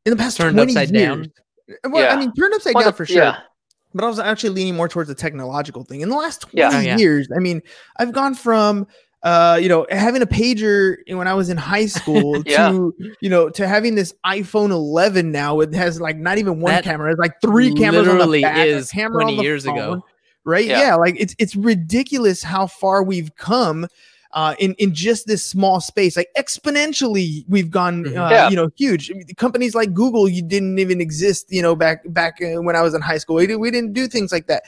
in 0.05 0.11
the 0.11 0.17
past 0.17 0.37
Turned 0.37 0.55
20 0.55 0.71
upside 0.73 0.91
years, 0.95 1.07
down? 1.07 1.91
well 1.91 2.15
i 2.15 2.19
mean 2.19 2.31
turned 2.33 2.53
upside 2.53 2.73
Well, 2.75 2.83
down 2.83 2.91
the- 2.91 2.97
for 2.97 3.05
sure 3.05 3.23
Yeah, 3.23 3.37
but 3.93 4.03
I 4.03 4.07
was 4.07 4.19
actually 4.19 4.49
leaning 4.51 4.75
more 4.75 4.87
towards 4.87 5.07
the 5.09 5.15
technological 5.15 5.83
thing. 5.83 6.01
In 6.01 6.09
the 6.09 6.15
last 6.15 6.41
20 6.41 6.57
Yeah. 6.85 6.97
Years, 6.97 7.27
I 7.35 7.39
mean, 7.39 7.61
I've 7.97 8.11
gone 8.11 8.33
from 8.35 8.87
uh, 9.21 9.57
you 9.61 9.69
know, 9.69 9.85
having 9.89 10.21
a 10.21 10.25
pager 10.25 10.97
when 11.07 11.29
I 11.29 11.33
was 11.33 11.49
in 11.49 11.55
high 11.57 11.85
school 11.99 12.43
Yeah. 12.45 12.69
to, 12.71 12.93
you 13.21 13.29
know, 13.29 13.49
to 13.51 13.65
having 13.67 13.95
this 13.95 14.13
iPhone 14.25 14.71
11 14.71 15.31
now. 15.31 15.61
It 15.61 15.73
has 15.75 16.01
like 16.01 16.17
not 16.17 16.39
even 16.39 16.59
one 16.59 16.73
That 16.73 16.83
camera, 16.83 17.09
it's 17.11 17.19
like 17.19 17.39
three 17.39 17.73
cameras 17.73 18.07
on 18.09 18.17
the 18.17 18.25
literally 18.25 18.41
back, 18.41 18.57
a 18.57 18.65
is 18.65 18.89
camera 18.91 19.19
on 19.23 19.27
20 19.27 19.37
the 19.37 19.43
years 19.43 19.65
ago. 19.65 20.03
Right? 20.43 20.65
Yeah. 20.65 20.79
Yeah. 20.81 20.95
like 20.95 21.15
it's 21.17 21.35
it's 21.39 21.55
ridiculous 21.55 22.43
how 22.43 22.67
far 22.67 23.01
we've 23.03 23.33
come 23.35 23.87
uh, 24.33 24.55
in 24.59 24.73
in 24.75 24.93
just 24.93 25.27
this 25.27 25.45
small 25.45 25.79
space. 25.79 26.17
Like 26.17 26.29
exponentially, 26.37 27.45
we've 27.47 27.69
gone, 27.69 28.03
Mhm. 28.03 28.17
uh, 28.17 28.29
Yeah. 28.31 28.49
you 28.49 28.55
know, 28.55 28.69
huge. 28.75 29.11
I 29.11 29.13
mean, 29.15 29.25
companies 29.37 29.75
like 29.75 29.93
Google, 29.93 30.27
you 30.27 30.41
didn't 30.41 30.79
even 30.79 30.99
exist, 31.01 31.47
you 31.49 31.61
know, 31.61 31.75
back 31.75 32.01
back 32.13 32.39
uh, 32.41 32.61
when 32.61 32.75
I 32.75 32.81
was 32.81 32.93
in 32.93 33.01
high 33.01 33.17
school. 33.19 33.35
We, 33.37 33.47
did, 33.47 33.57
we 33.57 33.71
didn't 33.71 33.93
do 33.93 34.07
things 34.07 34.31
like 34.31 34.47
that. 34.47 34.63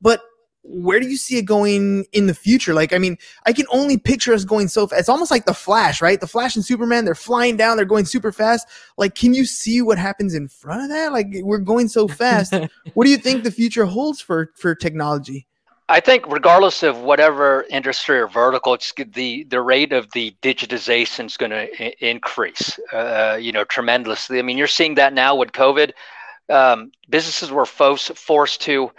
But 0.00 0.20
where 0.68 0.98
do 0.98 1.06
you 1.08 1.16
see 1.16 1.38
it 1.38 1.42
going 1.42 2.04
in 2.12 2.26
the 2.26 2.34
future? 2.34 2.74
Like, 2.74 2.92
I 2.92 2.98
mean, 2.98 3.16
I 3.46 3.52
can 3.52 3.66
only 3.70 3.96
picture 3.98 4.34
us 4.34 4.44
going 4.44 4.66
so 4.66 4.88
fast. 4.88 4.98
It's 4.98 5.08
almost 5.08 5.30
like 5.30 5.46
the 5.46 5.54
Flash, 5.54 6.02
right? 6.02 6.20
The 6.20 6.26
Flash 6.26 6.56
and 6.56 6.64
Superman, 6.64 7.04
they're 7.04 7.14
flying 7.14 7.56
down, 7.56 7.76
they're 7.76 7.86
going 7.86 8.04
super 8.04 8.32
fast. 8.32 8.66
Like, 8.98 9.14
can 9.14 9.32
you 9.32 9.44
see 9.44 9.80
what 9.80 9.96
happens 9.96 10.34
in 10.34 10.48
front 10.48 10.82
of 10.82 10.88
that? 10.88 11.12
Like, 11.12 11.28
we're 11.42 11.58
going 11.58 11.86
so 11.88 12.08
fast. 12.08 12.52
what 12.94 13.04
do 13.04 13.10
you 13.10 13.16
think 13.16 13.44
the 13.44 13.52
future 13.52 13.84
holds 13.84 14.20
for 14.20 14.50
for 14.56 14.74
technology? 14.74 15.46
I 15.88 16.00
think 16.00 16.26
regardless 16.26 16.82
of 16.82 16.98
whatever 16.98 17.64
industry 17.70 18.18
or 18.18 18.26
vertical, 18.26 18.74
it's 18.74 18.92
the 18.96 19.44
the 19.44 19.60
rate 19.60 19.92
of 19.92 20.10
the 20.12 20.34
digitization 20.42 21.26
is 21.26 21.36
going 21.36 21.52
to 21.52 22.06
increase, 22.06 22.78
uh, 22.92 23.38
you 23.40 23.52
know, 23.52 23.62
tremendously. 23.62 24.40
I 24.40 24.42
mean, 24.42 24.58
you're 24.58 24.66
seeing 24.66 24.96
that 24.96 25.12
now 25.12 25.36
with 25.36 25.52
COVID. 25.52 25.92
Um, 26.48 26.90
businesses 27.08 27.52
were 27.52 27.66
forced 27.66 28.18
forced 28.18 28.62
to 28.62 28.90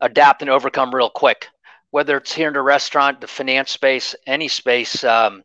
adapt 0.00 0.40
and 0.40 0.50
overcome 0.50 0.94
real 0.94 1.10
quick. 1.10 1.48
Whether 1.90 2.16
it's 2.16 2.32
here 2.32 2.48
in 2.48 2.54
the 2.54 2.62
restaurant, 2.62 3.20
the 3.20 3.26
finance 3.26 3.70
space, 3.72 4.14
any 4.26 4.48
space, 4.48 5.04
um, 5.04 5.42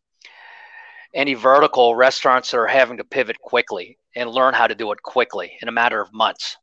any 1.14 1.34
vertical, 1.34 1.96
restaurants 1.96 2.54
are 2.54 2.68
having 2.68 2.98
to 2.98 3.04
pivot 3.04 3.40
quickly 3.42 3.98
and 4.16 4.30
learn 4.30 4.54
how 4.54 4.68
to 4.68 4.76
do 4.76 4.92
it 4.94 5.02
quickly 5.02 5.58
in 5.62 5.68
a 5.68 5.74
matter 5.74 6.00
of 6.00 6.14
months 6.14 6.56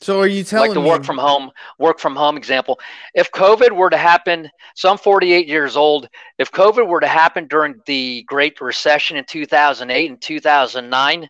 So, 0.00 0.20
are 0.20 0.26
you 0.26 0.44
telling 0.44 0.70
like 0.70 0.74
the 0.74 0.80
me 0.80 0.88
work 0.88 1.04
from 1.04 1.18
home 1.18 1.50
work 1.78 1.98
from 1.98 2.16
home 2.16 2.36
example. 2.36 2.78
If 3.14 3.30
covid 3.30 3.72
were 3.72 3.90
to 3.90 3.96
happen 3.96 4.50
so 4.74 4.90
i'm 4.90 4.98
48 4.98 5.46
years 5.46 5.76
old 5.76 6.08
if 6.38 6.50
covid 6.50 6.86
were 6.86 7.00
to 7.00 7.06
happen 7.06 7.46
during 7.46 7.76
the 7.86 8.22
great 8.26 8.60
recession 8.60 9.16
in 9.16 9.24
2008 9.24 10.10
and 10.10 10.20
2009 10.20 11.28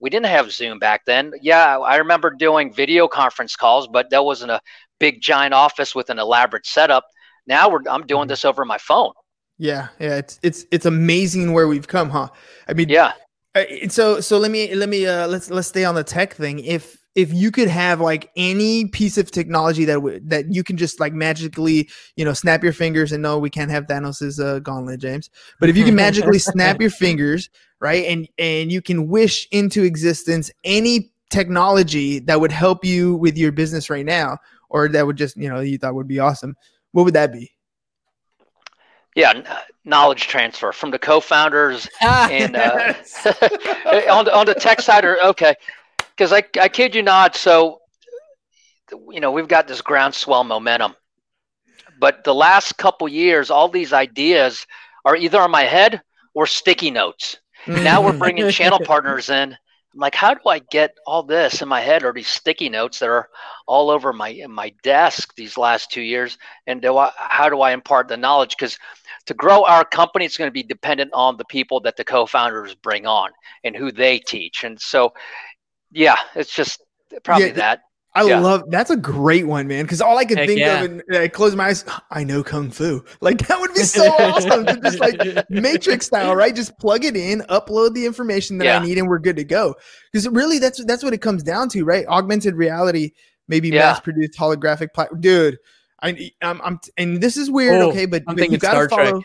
we 0.00 0.08
didn't 0.08 0.26
have 0.26 0.50
zoom 0.50 0.78
back 0.78 1.04
then. 1.04 1.32
Yeah 1.40 1.78
i 1.78 1.96
remember 1.96 2.30
doing 2.30 2.72
video 2.72 3.06
conference 3.06 3.54
calls 3.56 3.86
but 3.86 4.10
that 4.10 4.24
wasn't 4.24 4.50
a 4.50 4.60
big 5.00 5.20
giant 5.20 5.54
office 5.54 5.94
with 5.94 6.10
an 6.10 6.18
elaborate 6.20 6.66
setup. 6.66 7.04
Now 7.46 7.68
we're, 7.70 7.80
i'm 7.90 8.06
doing 8.06 8.28
this 8.28 8.44
over 8.44 8.64
my 8.64 8.78
phone. 8.78 9.12
Yeah, 9.58 9.88
yeah, 9.98 10.16
it's 10.16 10.38
it's 10.42 10.64
it's 10.70 10.86
amazing 10.86 11.52
where 11.52 11.68
we've 11.68 11.86
come, 11.86 12.08
huh? 12.08 12.28
I 12.66 12.72
mean, 12.72 12.88
yeah. 12.88 13.12
So 13.88 14.20
so 14.20 14.38
let 14.38 14.50
me 14.50 14.74
let 14.74 14.88
me 14.88 15.06
uh 15.06 15.26
let's 15.26 15.50
let's 15.50 15.68
stay 15.68 15.84
on 15.84 15.94
the 15.94 16.02
tech 16.02 16.34
thing. 16.34 16.60
If 16.60 16.96
if 17.14 17.32
you 17.32 17.50
could 17.50 17.68
have 17.68 18.00
like 18.00 18.30
any 18.36 18.86
piece 18.86 19.18
of 19.18 19.30
technology 19.30 19.84
that 19.84 20.02
would 20.02 20.30
that 20.30 20.52
you 20.52 20.62
can 20.62 20.76
just 20.76 21.00
like 21.00 21.12
magically 21.12 21.88
you 22.16 22.24
know 22.24 22.32
snap 22.32 22.62
your 22.62 22.72
fingers 22.72 23.12
and 23.12 23.22
no 23.22 23.38
we 23.38 23.50
can't 23.50 23.70
have 23.70 23.86
Thanos's 23.86 24.38
uh, 24.38 24.60
gauntlet 24.60 25.00
James 25.00 25.30
but 25.58 25.68
if 25.68 25.76
you 25.76 25.84
can 25.84 25.94
magically 25.94 26.38
snap 26.38 26.80
your 26.80 26.90
fingers 26.90 27.50
right 27.80 28.04
and 28.06 28.28
and 28.38 28.70
you 28.70 28.80
can 28.80 29.08
wish 29.08 29.48
into 29.50 29.82
existence 29.82 30.50
any 30.64 31.12
technology 31.30 32.18
that 32.20 32.40
would 32.40 32.52
help 32.52 32.84
you 32.84 33.16
with 33.16 33.36
your 33.36 33.52
business 33.52 33.90
right 33.90 34.06
now 34.06 34.36
or 34.68 34.88
that 34.88 35.06
would 35.06 35.16
just 35.16 35.36
you 35.36 35.48
know 35.48 35.60
you 35.60 35.78
thought 35.78 35.94
would 35.94 36.08
be 36.08 36.18
awesome 36.18 36.56
what 36.92 37.04
would 37.04 37.14
that 37.14 37.32
be 37.32 37.50
Yeah, 39.16 39.42
knowledge 39.84 40.28
transfer 40.28 40.70
from 40.72 40.92
the 40.92 40.98
co-founders 40.98 41.88
and 42.00 42.54
uh, 42.56 42.94
on 44.08 44.24
the 44.24 44.34
on 44.34 44.46
the 44.46 44.54
tech 44.54 44.80
side. 44.80 45.04
Or 45.04 45.20
okay, 45.22 45.54
because 46.20 46.34
I 46.34 46.42
I 46.60 46.68
kid 46.68 46.94
you 46.94 47.02
not. 47.02 47.34
So 47.34 47.80
you 49.10 49.20
know 49.20 49.32
we've 49.32 49.48
got 49.48 49.66
this 49.66 49.80
groundswell 49.80 50.44
momentum, 50.44 50.94
but 51.98 52.24
the 52.24 52.34
last 52.34 52.76
couple 52.76 53.08
years, 53.08 53.50
all 53.50 53.68
these 53.68 53.94
ideas 53.94 54.66
are 55.06 55.16
either 55.16 55.40
on 55.40 55.50
my 55.50 55.62
head 55.62 56.02
or 56.34 56.46
sticky 56.46 56.90
notes. 56.90 57.38
Now 57.66 58.04
we're 58.04 58.18
bringing 58.18 58.50
channel 58.50 58.80
partners 58.80 59.30
in. 59.30 59.56
I'm 59.92 59.98
like, 59.98 60.14
how 60.14 60.34
do 60.34 60.40
I 60.46 60.60
get 60.60 60.94
all 61.04 61.24
this 61.24 61.62
in 61.62 61.68
my 61.68 61.80
head 61.80 62.04
or 62.04 62.12
these 62.12 62.28
sticky 62.28 62.68
notes 62.68 63.00
that 63.00 63.08
are 63.08 63.28
all 63.66 63.90
over 63.90 64.12
my 64.12 64.44
my 64.46 64.74
desk 64.82 65.34
these 65.36 65.56
last 65.56 65.90
two 65.90 66.02
years? 66.02 66.36
And 66.66 66.82
do 66.82 66.98
I, 66.98 67.10
how 67.16 67.48
do 67.48 67.62
I 67.62 67.72
impart 67.72 68.08
the 68.08 68.16
knowledge? 68.18 68.56
Because 68.56 68.78
to 69.26 69.34
grow 69.34 69.64
our 69.64 69.84
company, 69.84 70.24
it's 70.24 70.36
going 70.36 70.48
to 70.48 70.52
be 70.52 70.62
dependent 70.62 71.12
on 71.12 71.36
the 71.36 71.44
people 71.44 71.80
that 71.80 71.96
the 71.96 72.04
co-founders 72.04 72.74
bring 72.74 73.06
on 73.06 73.30
and 73.64 73.76
who 73.76 73.92
they 73.92 74.18
teach. 74.18 74.64
And 74.64 74.80
so, 74.80 75.12
yeah, 75.90 76.16
it's 76.34 76.54
just 76.54 76.82
probably 77.24 77.48
Yeah, 77.48 77.52
that. 77.54 77.80
I 78.12 78.24
Yeah. 78.24 78.40
love 78.40 78.64
that's 78.70 78.90
a 78.90 78.96
great 78.96 79.46
one, 79.46 79.68
man. 79.68 79.84
Because 79.84 80.00
all 80.00 80.18
I 80.18 80.24
could 80.24 80.38
Heck 80.38 80.48
think 80.48 80.58
yeah. 80.60 80.82
of, 80.82 80.90
and 80.90 81.02
I 81.16 81.28
close 81.28 81.54
my 81.54 81.66
eyes, 81.66 81.84
I 82.10 82.24
know 82.24 82.42
kung 82.42 82.70
fu. 82.70 83.04
Like 83.20 83.46
that 83.46 83.60
would 83.60 83.72
be 83.72 83.82
so 83.84 84.04
awesome 84.14 84.66
to 84.66 84.80
just 84.80 84.98
like 84.98 85.20
Matrix 85.50 86.06
style, 86.06 86.34
right? 86.34 86.54
Just 86.54 86.76
plug 86.78 87.04
it 87.04 87.16
in, 87.16 87.40
upload 87.42 87.94
the 87.94 88.04
information 88.06 88.58
that 88.58 88.64
Yeah. 88.64 88.78
I 88.80 88.84
need, 88.84 88.98
and 88.98 89.06
we're 89.08 89.20
good 89.20 89.36
to 89.36 89.44
go. 89.44 89.76
Because 90.12 90.28
really, 90.28 90.58
that's 90.58 90.84
that's 90.86 91.04
what 91.04 91.12
it 91.12 91.18
comes 91.22 91.42
down 91.44 91.68
to, 91.70 91.84
right? 91.84 92.04
Augmented 92.08 92.56
reality, 92.56 93.12
maybe 93.46 93.68
Yeah. 93.68 93.78
mass 93.80 94.00
produced 94.00 94.36
holographic 94.36 94.88
plat. 94.92 95.08
Dude, 95.20 95.58
I, 96.02 96.32
I'm, 96.42 96.60
I'm, 96.62 96.80
and 96.96 97.20
this 97.20 97.36
is 97.36 97.48
weird, 97.50 97.80
Oh, 97.80 97.90
okay, 97.90 98.06
but, 98.06 98.24
but 98.24 98.32
you 98.32 98.38
thinking 98.38 98.58
gotta 98.58 98.88
Star 98.88 99.12
Trek. 99.12 99.24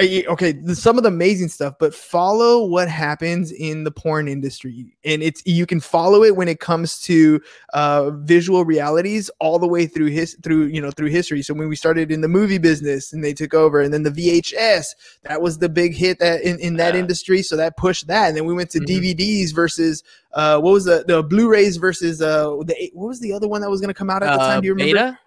Uh, 0.00 0.32
Okay, 0.32 0.54
some 0.74 0.96
of 0.96 1.02
the 1.04 1.08
amazing 1.08 1.48
stuff, 1.48 1.74
but 1.78 1.94
follow 1.94 2.64
what 2.64 2.88
happens 2.88 3.52
in 3.52 3.84
the 3.84 3.90
porn 3.90 4.28
industry, 4.28 4.96
and 5.04 5.22
it's 5.22 5.42
you 5.44 5.66
can 5.66 5.80
follow 5.80 6.22
it 6.24 6.36
when 6.36 6.48
it 6.48 6.60
comes 6.60 7.00
to 7.02 7.40
uh, 7.74 8.10
visual 8.10 8.64
realities 8.64 9.30
all 9.40 9.58
the 9.58 9.66
way 9.68 9.86
through 9.86 10.06
his 10.08 10.36
through 10.42 10.66
you 10.66 10.80
know 10.80 10.90
through 10.90 11.08
history. 11.08 11.42
So 11.42 11.54
when 11.54 11.68
we 11.68 11.76
started 11.76 12.10
in 12.10 12.20
the 12.20 12.28
movie 12.28 12.58
business 12.58 13.12
and 13.12 13.22
they 13.22 13.34
took 13.34 13.54
over, 13.54 13.80
and 13.80 13.92
then 13.92 14.02
the 14.02 14.10
VHS 14.10 14.86
that 15.24 15.42
was 15.42 15.58
the 15.58 15.68
big 15.68 15.94
hit 15.94 16.18
that 16.20 16.42
in, 16.42 16.58
in 16.60 16.76
that 16.76 16.94
Yeah. 16.94 17.00
industry, 17.00 17.42
so 17.42 17.56
that 17.56 17.76
pushed 17.76 18.06
that, 18.06 18.28
and 18.28 18.36
then 18.36 18.44
we 18.46 18.54
went 18.54 18.70
to 18.70 18.80
Mhm. 18.80 18.86
DVDs 18.86 19.52
versus 19.54 20.02
uh, 20.32 20.58
what 20.60 20.72
was 20.72 20.84
the 20.84 21.04
the 21.06 21.22
Blu-rays 21.22 21.76
versus 21.76 22.22
uh 22.22 22.56
the 22.64 22.90
what 22.94 23.08
was 23.08 23.20
the 23.20 23.32
other 23.32 23.48
one 23.48 23.60
that 23.60 23.70
was 23.70 23.80
going 23.80 23.88
to 23.88 23.94
come 23.94 24.10
out 24.10 24.22
at 24.22 24.32
the 24.32 24.38
time? 24.38 24.58
Uh, 24.58 24.60
Do 24.60 24.66
you 24.68 24.74
remember? 24.74 24.94
beta? 24.94 25.18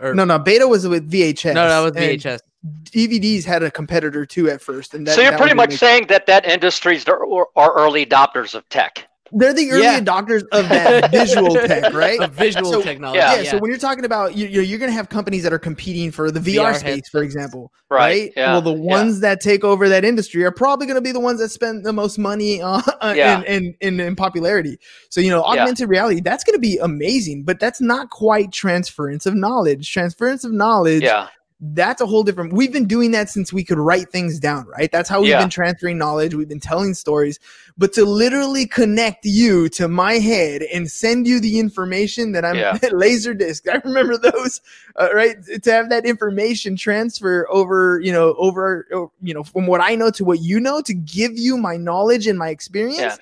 Or, 0.00 0.12
No, 0.14 0.24
no, 0.24 0.38
beta 0.40 0.66
was 0.66 0.88
with 0.88 1.08
VHS. 1.10 1.54
no, 1.54 1.68
that 1.68 1.80
was 1.80 1.92
and 1.96 2.20
VHS. 2.20 2.40
DVDs 2.84 3.44
had 3.44 3.62
a 3.62 3.70
competitor 3.70 4.24
too 4.24 4.48
at 4.50 4.60
first, 4.62 4.94
and 4.94 5.06
that, 5.06 5.14
so 5.14 5.20
you're 5.22 5.32
that 5.32 5.40
pretty 5.40 5.54
much 5.54 5.70
the- 5.70 5.76
saying 5.78 6.06
that 6.08 6.26
that 6.26 6.46
industries 6.46 7.06
are, 7.08 7.46
are 7.56 7.74
early 7.74 8.06
adopters 8.06 8.54
of 8.54 8.66
tech. 8.68 9.06
they're 9.32 9.52
the 9.52 9.70
early 9.72 9.82
Yeah. 9.82 9.98
adopters 10.00 10.42
of 10.52 10.68
that 10.68 11.10
visual 11.10 11.54
tech, 11.54 11.92
right? 11.92 12.20
The 12.20 12.28
visual 12.28 12.70
So- 12.72 12.82
technology. 12.82 13.18
Yeah, 13.18 13.40
Yeah, 13.40 13.50
So 13.50 13.58
when 13.58 13.70
you're 13.70 13.80
talking 13.80 14.04
about 14.04 14.36
you, 14.36 14.46
you're, 14.46 14.62
you're 14.62 14.78
going 14.78 14.90
to 14.90 14.94
have 14.96 15.08
companies 15.08 15.42
that 15.42 15.52
are 15.52 15.58
competing 15.58 16.10
for 16.12 16.30
the 16.30 16.38
VR, 16.40 16.72
VR 16.72 16.78
space, 16.78 17.08
for 17.10 17.22
example, 17.22 17.72
Right, 17.90 17.98
right? 17.98 18.32
yeah, 18.36 18.52
Well, 18.52 18.62
the 18.62 18.72
yeah. 18.74 18.78
ones 18.80 19.20
that 19.20 19.40
take 19.40 19.64
over 19.64 19.88
that 19.88 20.04
industry 20.04 20.44
are 20.44 20.52
probably 20.52 20.86
going 20.86 20.94
to 20.96 21.00
be 21.02 21.10
the 21.12 21.20
ones 21.20 21.40
that 21.40 21.48
spend 21.50 21.84
the 21.84 21.92
most 21.92 22.16
money 22.18 22.62
on 22.62 22.82
Yeah. 23.02 23.40
in, 23.40 23.44
in, 23.64 23.74
in, 23.80 24.00
in 24.00 24.14
popularity. 24.16 24.78
So 25.10 25.20
you 25.20 25.30
know, 25.30 25.40
Yeah. 25.52 25.62
augmented 25.62 25.88
reality 25.88 26.20
that's 26.20 26.44
going 26.44 26.54
to 26.56 26.60
be 26.60 26.78
amazing, 26.78 27.42
but 27.44 27.58
that's 27.58 27.80
not 27.80 28.10
quite 28.10 28.52
transference 28.52 29.26
of 29.26 29.34
knowledge. 29.34 29.90
Transference 29.90 30.44
of 30.44 30.52
knowledge 30.52 31.02
Yeah, 31.02 31.26
that's 31.72 32.00
a 32.02 32.06
whole 32.06 32.22
different 32.22 32.52
we've 32.52 32.72
been 32.72 32.86
doing 32.86 33.10
that 33.12 33.30
since 33.30 33.52
we 33.52 33.64
could 33.64 33.78
write 33.78 34.10
things 34.10 34.38
down 34.38 34.66
right 34.66 34.92
that's 34.92 35.08
how 35.08 35.20
we've 35.20 35.30
Yeah. 35.30 35.40
been 35.40 35.48
transferring 35.48 35.96
knowledge 35.96 36.34
we've 36.34 36.48
been 36.48 36.60
telling 36.60 36.92
stories 36.94 37.38
but 37.78 37.92
to 37.94 38.04
literally 38.04 38.66
connect 38.66 39.24
you 39.24 39.68
to 39.70 39.88
my 39.88 40.14
head 40.14 40.62
and 40.62 40.90
send 40.90 41.26
you 41.26 41.40
the 41.40 41.58
information 41.58 42.32
that 42.32 42.44
i'm 42.44 42.56
Yeah. 42.56 42.78
laser 42.92 43.32
disc 43.32 43.66
i 43.68 43.80
remember 43.84 44.18
those 44.18 44.60
uh, 45.00 45.08
right 45.14 45.36
to 45.62 45.72
have 45.72 45.88
that 45.88 46.04
information 46.04 46.76
transfer 46.76 47.46
over 47.50 47.98
you 48.00 48.12
know 48.12 48.34
over 48.34 48.86
you 49.22 49.32
know 49.32 49.42
from 49.42 49.66
what 49.66 49.80
i 49.80 49.94
know 49.94 50.10
to 50.10 50.24
what 50.24 50.40
you 50.40 50.60
know 50.60 50.82
to 50.82 50.92
give 50.92 51.38
you 51.38 51.56
my 51.56 51.76
knowledge 51.76 52.26
and 52.26 52.38
my 52.38 52.50
experience 52.50 52.98
Yeah. 52.98 53.16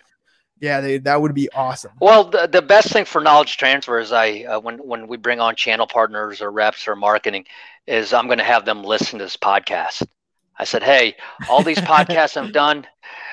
Yeah 0.62 0.80
they, 0.80 0.96
that 0.96 1.20
would 1.20 1.34
be 1.34 1.50
awesome 1.52 1.92
Well, 2.00 2.24
the, 2.24 2.46
the 2.46 2.62
best 2.62 2.90
thing 2.90 3.04
for 3.04 3.20
knowledge 3.20 3.58
transfer 3.58 3.98
is 3.98 4.12
I 4.12 4.44
uh, 4.44 4.60
when 4.60 4.78
when 4.78 5.06
we 5.06 5.16
bring 5.18 5.40
on 5.40 5.54
channel 5.56 5.86
partners 5.86 6.40
or 6.40 6.50
reps 6.50 6.88
or 6.88 6.96
marketing 6.96 7.44
is 7.86 8.12
I'm 8.12 8.26
going 8.26 8.38
to 8.38 8.44
have 8.44 8.64
them 8.64 8.82
listen 8.82 9.18
to 9.18 9.24
this 9.24 9.36
podcast. 9.36 10.06
I 10.58 10.64
said, 10.64 10.82
hey, 10.82 11.16
all 11.48 11.62
these 11.62 11.78
podcasts 11.94 12.36
I've 12.36 12.52
done, 12.52 12.86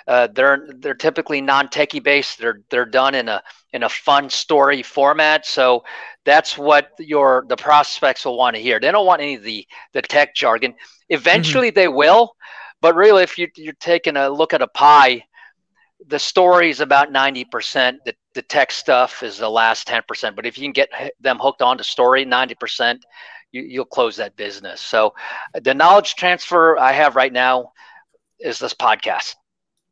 uh, 0.07 0.27
they're 0.33 0.67
they're 0.79 0.93
typically 0.95 1.41
non-techie 1.41 2.03
based. 2.03 2.39
They're 2.39 2.61
they're 2.69 2.85
done 2.85 3.15
in 3.15 3.29
a 3.29 3.41
in 3.73 3.83
a 3.83 3.89
fun 3.89 4.29
story 4.29 4.81
format. 4.83 5.45
So 5.45 5.83
that's 6.25 6.57
what 6.57 6.91
your 6.99 7.45
the 7.47 7.57
prospects 7.57 8.25
will 8.25 8.37
want 8.37 8.55
to 8.55 8.61
hear. 8.61 8.79
They 8.79 8.91
don't 8.91 9.05
want 9.05 9.21
any 9.21 9.35
of 9.35 9.43
the 9.43 9.67
the 9.93 10.01
tech 10.01 10.35
jargon. 10.35 10.73
Eventually 11.09 11.69
they 11.69 11.87
will, 11.87 12.35
but 12.81 12.95
really, 12.95 13.23
if 13.23 13.37
you 13.37 13.47
you're 13.55 13.73
taking 13.73 14.17
a 14.17 14.29
look 14.29 14.53
at 14.53 14.61
a 14.61 14.67
pie, 14.67 15.23
the 16.07 16.19
story 16.19 16.69
is 16.69 16.79
about 16.79 17.11
90%. 17.11 17.97
The, 18.05 18.15
the 18.33 18.41
tech 18.41 18.71
stuff 18.71 19.21
is 19.23 19.37
the 19.37 19.49
last 19.49 19.87
10%. 19.87 20.35
But 20.35 20.45
if 20.45 20.57
you 20.57 20.63
can 20.63 20.71
get 20.71 20.89
them 21.19 21.37
hooked 21.39 21.61
on 21.61 21.77
to 21.77 21.83
story, 21.83 22.25
90%, 22.25 22.99
you, 23.51 23.61
you'll 23.63 23.85
close 23.85 24.15
that 24.17 24.35
business. 24.35 24.79
So 24.81 25.13
uh, 25.53 25.59
the 25.61 25.73
knowledge 25.73 26.15
transfer 26.15 26.77
I 26.77 26.91
have 26.93 27.15
right 27.15 27.33
now 27.33 27.73
is 28.39 28.59
this 28.59 28.73
podcast. 28.73 29.35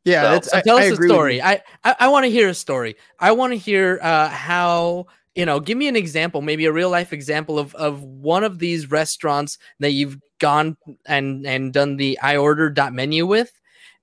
yeah 0.04 0.40
So- 0.40 0.48
So 0.48 0.60
tell 0.62 0.78
I 0.78 0.86
us 0.86 0.92
a 0.92 0.96
story. 1.08 1.42
I 1.42 1.62
I, 1.84 1.96
I 2.00 2.08
want 2.08 2.24
to 2.24 2.30
hear 2.30 2.48
a 2.48 2.54
story. 2.54 2.96
I 3.18 3.32
want 3.32 3.52
to 3.52 3.58
hear 3.58 3.98
uh, 4.02 4.28
how 4.28 5.06
you 5.34 5.44
know. 5.44 5.60
Give 5.60 5.76
me 5.76 5.88
an 5.88 5.96
example, 5.96 6.40
maybe 6.40 6.64
a 6.64 6.72
real 6.72 6.88
life 6.90 7.12
example 7.12 7.58
of 7.58 7.74
of 7.74 8.02
one 8.02 8.44
of 8.44 8.58
these 8.58 8.90
restaurants 8.90 9.58
that 9.80 9.90
you've 9.90 10.16
gone 10.38 10.76
and 11.06 11.46
and 11.46 11.72
done 11.72 11.96
the 11.96 12.18
iOrder 12.22 12.72
dot 12.72 12.92
menu 12.94 13.26
with, 13.26 13.52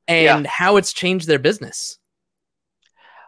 and 0.08 0.48
how 0.48 0.78
it's 0.78 0.94
changed 0.94 1.28
their 1.28 1.40
business. 1.40 1.98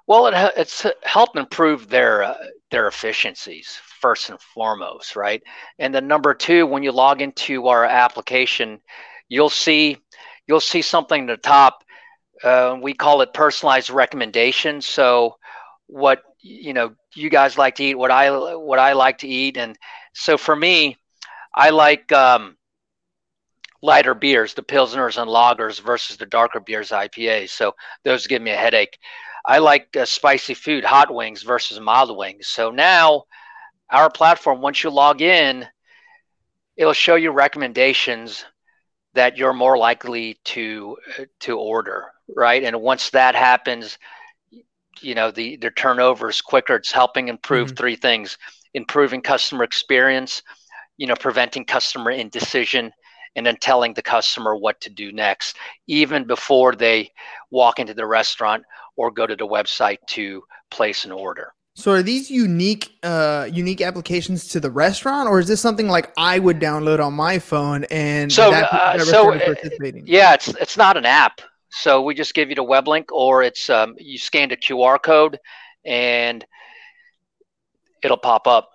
Well, 0.07 0.27
it, 0.27 0.53
it's 0.55 0.85
helped 1.03 1.37
improve 1.37 1.89
their 1.89 2.23
uh, 2.23 2.37
their 2.71 2.87
efficiencies 2.87 3.79
first 3.99 4.29
and 4.29 4.39
foremost, 4.39 5.15
right? 5.15 5.41
And 5.79 5.93
then 5.93 6.07
number 6.07 6.33
two, 6.33 6.65
when 6.65 6.83
you 6.83 6.91
log 6.91 7.21
into 7.21 7.67
our 7.67 7.85
application, 7.85 8.79
you'll 9.27 9.49
see 9.49 9.97
you'll 10.47 10.59
see 10.59 10.81
something 10.81 11.29
at 11.29 11.41
the 11.41 11.47
top. 11.47 11.83
Uh, 12.43 12.77
we 12.81 12.93
call 12.93 13.21
it 13.21 13.33
personalized 13.33 13.89
recommendations. 13.89 14.85
So, 14.85 15.35
what 15.87 16.21
you 16.41 16.73
know, 16.73 16.93
you 17.15 17.29
guys 17.29 17.57
like 17.57 17.75
to 17.75 17.83
eat, 17.83 17.95
what 17.95 18.11
I 18.11 18.55
what 18.55 18.79
I 18.79 18.93
like 18.93 19.19
to 19.19 19.27
eat, 19.27 19.57
and 19.57 19.77
so 20.13 20.37
for 20.37 20.55
me, 20.55 20.97
I 21.53 21.71
like 21.71 22.11
um, 22.11 22.57
lighter 23.81 24.13
beers, 24.13 24.53
the 24.53 24.63
pilsners 24.63 25.21
and 25.21 25.29
lagers 25.29 25.79
versus 25.81 26.17
the 26.17 26.25
darker 26.25 26.59
beers, 26.59 26.91
IPAs. 26.91 27.51
So 27.51 27.73
those 28.03 28.27
give 28.27 28.41
me 28.41 28.51
a 28.51 28.57
headache. 28.57 28.97
I 29.45 29.59
like 29.59 29.95
uh, 29.95 30.05
spicy 30.05 30.53
food, 30.53 30.83
hot 30.83 31.13
wings 31.13 31.43
versus 31.43 31.79
mild 31.79 32.15
wings. 32.15 32.47
So 32.47 32.71
now, 32.71 33.23
our 33.91 34.09
platform, 34.09 34.61
once 34.61 34.83
you 34.83 34.89
log 34.89 35.21
in, 35.21 35.67
it'll 36.77 36.93
show 36.93 37.15
you 37.15 37.31
recommendations 37.31 38.45
that 39.13 39.37
you're 39.37 39.53
more 39.53 39.77
likely 39.77 40.37
to 40.45 40.97
to 41.39 41.57
order, 41.57 42.11
right? 42.35 42.63
And 42.63 42.81
once 42.81 43.09
that 43.11 43.35
happens, 43.35 43.97
you 45.01 45.15
know 45.15 45.31
the 45.31 45.57
the 45.57 45.69
turnover 45.71 46.29
is 46.29 46.41
quicker. 46.41 46.75
It's 46.75 46.91
helping 46.91 47.27
improve 47.27 47.71
Mhm. 47.71 47.77
three 47.77 47.95
things: 47.95 48.37
improving 48.73 49.21
customer 49.21 49.63
experience, 49.63 50.41
you 50.97 51.07
know, 51.07 51.15
preventing 51.15 51.65
customer 51.65 52.11
indecision, 52.11 52.91
and 53.37 53.45
then 53.45 53.55
telling 53.57 53.93
the 53.93 54.01
customer 54.01 54.55
what 54.55 54.81
to 54.81 54.89
do 54.89 55.11
next, 55.13 55.55
even 55.85 56.25
before 56.25 56.75
they 56.75 57.11
walk 57.51 57.79
into 57.79 57.93
the 57.93 58.05
restaurant 58.05 58.63
or 58.97 59.11
go 59.11 59.27
to 59.27 59.35
the 59.35 59.47
website 59.47 59.99
to 60.07 60.43
place 60.71 61.05
an 61.05 61.11
order. 61.11 61.53
So 61.75 61.91
are 61.91 62.01
these 62.01 62.31
unique 62.31 62.89
uh 63.03 63.47
unique 63.53 63.81
applications 63.81 64.47
to 64.47 64.59
the 64.59 64.71
restaurant 64.71 65.29
or 65.29 65.39
is 65.39 65.47
this 65.47 65.61
something 65.61 65.87
like 65.87 66.11
I 66.17 66.39
would 66.39 66.59
download 66.59 66.99
on 66.99 67.13
my 67.13 67.37
phone 67.37 67.83
and 67.91 68.33
So, 68.33 68.49
that, 68.49 68.73
uh, 68.73 68.97
that 68.97 69.05
so, 69.05 69.31
uh, 69.31 69.39
participating? 69.39 70.03
Yeah, 70.07 70.33
it's 70.33 70.47
it's 70.47 70.75
not 70.75 70.97
an 70.97 71.05
app. 71.05 71.39
So 71.69 72.01
we 72.01 72.15
just 72.15 72.33
give 72.33 72.49
you 72.49 72.55
the 72.55 72.63
web 72.63 72.87
link, 72.87 73.11
or 73.11 73.43
it's 73.43 73.69
um, 73.69 73.93
you 73.99 74.17
scan 74.17 74.49
the 74.49 74.57
QR 74.57 75.01
code, 75.01 75.37
and 75.85 76.43
it'll 78.01 78.17
pop 78.17 78.47
up. 78.47 78.71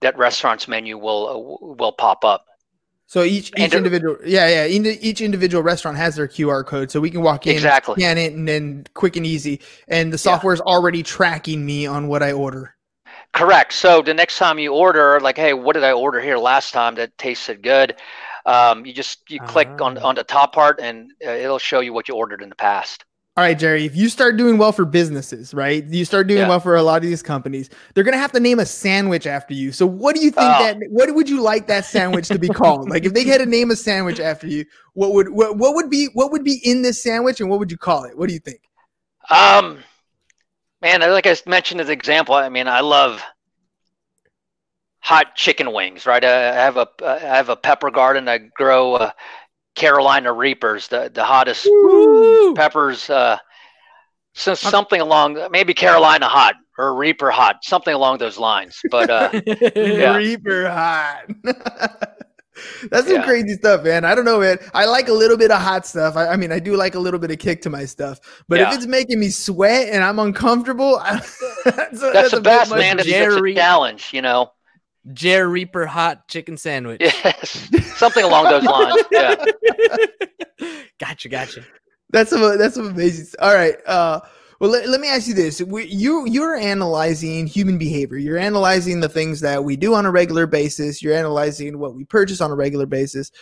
That 0.00 0.16
restaurant's 0.16 0.66
menu 0.66 0.96
will 0.96 1.28
uh, 1.28 1.74
will 1.76 1.92
pop 1.92 2.24
up. 2.24 2.46
So 3.12 3.24
each 3.24 3.48
each 3.48 3.52
And- 3.58 3.74
individual 3.74 4.16
yeah, 4.24 4.48
yeah, 4.48 4.64
indi- 4.64 4.98
each 5.06 5.20
individual 5.20 5.62
restaurant 5.62 5.98
has 5.98 6.16
their 6.16 6.26
QR 6.26 6.64
code 6.64 6.90
so 6.90 6.98
we 6.98 7.10
can 7.10 7.20
walk 7.20 7.46
in 7.46 7.52
Exactly. 7.52 7.94
scan 7.96 8.16
it 8.16 8.32
and 8.32 8.48
then 8.48 8.86
quick 8.94 9.16
and 9.16 9.26
easy 9.26 9.60
and 9.88 10.10
the 10.10 10.16
Yeah. 10.16 10.32
software's 10.32 10.62
already 10.62 11.02
tracking 11.02 11.66
me 11.66 11.84
on 11.84 12.08
what 12.08 12.22
I 12.22 12.32
order. 12.32 12.74
Correct. 13.34 13.74
So 13.74 14.00
the 14.00 14.14
next 14.14 14.38
time 14.38 14.58
you 14.58 14.72
order, 14.72 15.20
like, 15.20 15.36
hey, 15.36 15.52
what 15.52 15.74
did 15.74 15.84
I 15.84 15.92
order 15.92 16.22
here 16.22 16.38
last 16.38 16.72
time 16.72 16.94
that 16.94 17.10
tasted 17.18 17.62
good? 17.62 17.96
Um, 18.46 18.86
you 18.86 18.94
just 18.94 19.18
you 19.28 19.40
click 19.40 19.68
on 19.82 19.98
Ah. 19.98 20.08
on 20.08 20.14
the 20.14 20.24
top 20.24 20.54
part, 20.54 20.80
and 20.80 21.12
uh, 21.26 21.32
it'll 21.32 21.58
show 21.58 21.80
you 21.80 21.92
what 21.92 22.08
you 22.08 22.14
ordered 22.14 22.40
in 22.40 22.48
the 22.48 22.54
past. 22.56 23.04
All 23.34 23.42
right, 23.42 23.58
Jerry, 23.58 23.86
if 23.86 23.96
you 23.96 24.10
start 24.10 24.36
doing 24.36 24.58
well 24.58 24.72
for 24.72 24.84
businesses, 24.84 25.54
right? 25.54 25.82
You 25.86 26.04
start 26.04 26.26
doing 26.26 26.40
Yeah. 26.40 26.48
well 26.48 26.60
for 26.60 26.76
a 26.76 26.82
lot 26.82 26.96
of 26.96 27.08
these 27.08 27.22
companies, 27.22 27.70
they're 27.94 28.04
going 28.04 28.12
to 28.12 28.18
have 28.18 28.32
to 28.32 28.40
name 28.40 28.58
a 28.60 28.66
sandwich 28.66 29.26
after 29.26 29.54
you. 29.54 29.72
So 29.72 29.86
what 29.86 30.14
do 30.14 30.22
you 30.22 30.30
think 30.30 30.52
Oh. 30.54 30.58
that 30.58 30.76
what 30.90 31.14
would 31.14 31.30
you 31.30 31.40
like 31.40 31.66
that 31.68 31.86
sandwich 31.86 32.28
to 32.28 32.38
be 32.38 32.50
called? 32.50 32.90
like 32.90 33.06
if 33.06 33.14
they 33.14 33.24
had 33.24 33.38
to 33.38 33.46
name 33.46 33.70
a 33.70 33.76
sandwich 33.76 34.20
after 34.20 34.46
you, 34.46 34.66
what 34.92 35.14
would 35.14 35.30
what, 35.30 35.56
what 35.56 35.74
would 35.74 35.88
be 35.88 36.10
what 36.12 36.30
would 36.30 36.44
be 36.44 36.60
in 36.62 36.82
this 36.82 37.02
sandwich 37.02 37.40
and 37.40 37.48
what 37.48 37.58
would 37.58 37.70
you 37.70 37.78
call 37.78 38.04
it? 38.04 38.18
What 38.18 38.28
do 38.28 38.34
you 38.34 38.40
think? 38.40 38.60
Um, 39.30 39.78
man, 40.82 41.00
like 41.00 41.26
I 41.26 41.34
mentioned 41.46 41.80
as 41.80 41.88
an 41.88 41.94
example, 41.94 42.34
I 42.34 42.50
mean, 42.50 42.68
I 42.68 42.80
love 42.80 43.22
hot 45.00 45.34
chicken 45.36 45.72
wings, 45.72 46.04
right? 46.04 46.22
I 46.22 46.50
I 46.50 46.52
have 46.52 46.76
a 46.76 46.86
I 47.02 47.18
have 47.18 47.48
a 47.48 47.56
pepper 47.56 47.90
garden. 47.90 48.28
I 48.28 48.38
grow 48.38 48.94
uh, 48.96 49.10
Carolina 49.74 50.32
Reapers, 50.32 50.88
the 50.88 51.10
the 51.12 51.24
hottest 51.24 51.66
Woo! 51.66 52.54
peppers. 52.54 53.08
Uh, 53.10 53.38
so 54.34 54.54
something 54.54 55.00
along 55.00 55.38
maybe 55.50 55.74
Carolina 55.74 56.26
hot 56.26 56.54
or 56.78 56.94
Reaper 56.94 57.30
hot, 57.30 57.56
something 57.62 57.92
along 57.94 58.18
those 58.18 58.38
lines. 58.38 58.80
But 58.90 59.10
uh, 59.10 59.30
Yeah. 59.76 60.16
Reaper 60.16 60.68
hot. 60.70 61.24
That's 62.90 63.06
some 63.06 63.16
Yeah. 63.16 63.24
crazy 63.24 63.54
stuff, 63.54 63.82
man. 63.82 64.04
I 64.04 64.14
don't 64.14 64.24
know, 64.26 64.38
man. 64.40 64.58
I 64.74 64.84
like 64.84 65.08
a 65.08 65.12
little 65.12 65.36
bit 65.36 65.50
of 65.50 65.60
hot 65.60 65.86
stuff. 65.86 66.16
I, 66.16 66.28
I 66.28 66.36
mean, 66.36 66.52
I 66.52 66.58
do 66.58 66.76
like 66.76 66.94
a 66.94 66.98
little 66.98 67.18
bit 67.18 67.30
of 67.30 67.38
kick 67.38 67.62
to 67.62 67.70
my 67.70 67.86
stuff, 67.86 68.20
but 68.48 68.60
if 68.60 68.72
it's 68.74 68.86
making 68.86 69.18
me 69.18 69.30
sweat 69.30 69.88
and 69.88 70.04
I'm 70.04 70.18
uncomfortable, 70.18 70.98
that's, 70.98 71.42
a- 71.64 72.10
that's, 72.12 72.32
a 72.32 72.36
the 72.36 72.42
bit 72.42 72.44
best, 72.44 72.70
man. 72.70 72.98
for 72.98 73.04
It's, 73.06 73.36
a 73.36 73.54
challenge, 73.54 74.10
you 74.12 74.20
know. 74.22 74.52
Jer 75.12 75.48
Reaper 75.48 75.86
hot 75.86 76.28
chicken 76.28 76.56
sandwich. 76.56 77.00
Yes, 77.00 77.68
something 77.96 78.24
along 78.24 78.44
those 78.44 78.64
lines. 78.64 79.02
Yeah. 79.10 79.44
gotcha, 81.00 81.28
gotcha. 81.28 81.64
That's 82.10 82.30
some 82.30 82.58
that's 82.58 82.74
some 82.74 82.88
amazing. 82.88 83.26
All 83.40 83.54
right. 83.54 83.74
Uh, 83.86 84.20
well, 84.60 84.70
let, 84.70 84.88
let 84.88 85.00
me 85.00 85.08
ask 85.08 85.26
you 85.26 85.34
this: 85.34 85.60
we, 85.60 85.86
you 85.86 86.24
you're 86.28 86.54
analyzing 86.54 87.48
human 87.48 87.78
behavior. 87.78 88.18
You're 88.18 88.38
analyzing 88.38 89.00
the 89.00 89.08
things 89.08 89.40
that 89.40 89.64
we 89.64 89.76
do 89.76 89.94
on 89.94 90.06
a 90.06 90.10
regular 90.10 90.46
basis. 90.46 91.02
You're 91.02 91.14
analyzing 91.14 91.78
what 91.78 91.94
we 91.96 92.04
purchase 92.04 92.40
on 92.40 92.52
a 92.52 92.54
regular 92.54 92.86
basis. 92.86 93.32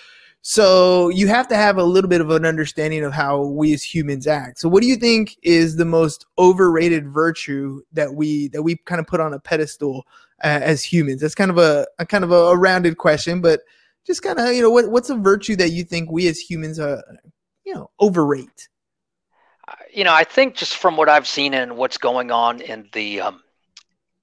So 0.42 1.10
you 1.10 1.26
have 1.28 1.48
to 1.48 1.56
have 1.56 1.76
a 1.76 1.84
little 1.84 2.08
bit 2.08 2.22
of 2.22 2.30
an 2.30 2.46
understanding 2.46 3.04
of 3.04 3.12
how 3.12 3.42
we 3.42 3.74
as 3.74 3.82
humans 3.82 4.26
act. 4.26 4.58
So 4.58 4.68
what 4.68 4.80
do 4.80 4.88
you 4.88 4.96
think 4.96 5.36
is 5.42 5.76
the 5.76 5.84
most 5.84 6.24
overrated 6.38 7.08
virtue 7.08 7.82
that 7.92 8.14
we 8.14 8.48
that 8.48 8.62
we 8.62 8.76
kind 8.76 9.00
of 9.00 9.06
put 9.06 9.20
on 9.20 9.34
a 9.34 9.38
pedestal 9.38 10.06
uh, 10.42 10.60
as 10.62 10.82
humans? 10.82 11.20
That's 11.20 11.34
kind 11.34 11.50
of 11.50 11.58
a, 11.58 11.86
a 11.98 12.06
kind 12.06 12.24
of 12.24 12.30
a, 12.30 12.34
a 12.34 12.56
rounded 12.56 12.96
question, 12.96 13.40
but 13.40 13.60
just 14.06 14.22
kind 14.22 14.38
of 14.38 14.54
you 14.54 14.62
know 14.62 14.70
what 14.70 14.90
what's 14.90 15.10
a 15.10 15.16
virtue 15.16 15.56
that 15.56 15.72
you 15.72 15.84
think 15.84 16.10
we 16.10 16.26
as 16.26 16.38
humans 16.38 16.80
uh 16.80 17.02
you 17.64 17.74
know 17.74 17.90
overrate? 18.00 18.68
you 19.92 20.04
know, 20.04 20.12
I 20.12 20.24
think 20.24 20.54
just 20.54 20.76
from 20.76 20.96
what 20.96 21.08
I've 21.08 21.26
seen 21.26 21.54
and 21.54 21.76
what's 21.76 21.98
going 21.98 22.30
on 22.30 22.60
in 22.60 22.88
the, 22.92 23.20
um, 23.22 23.42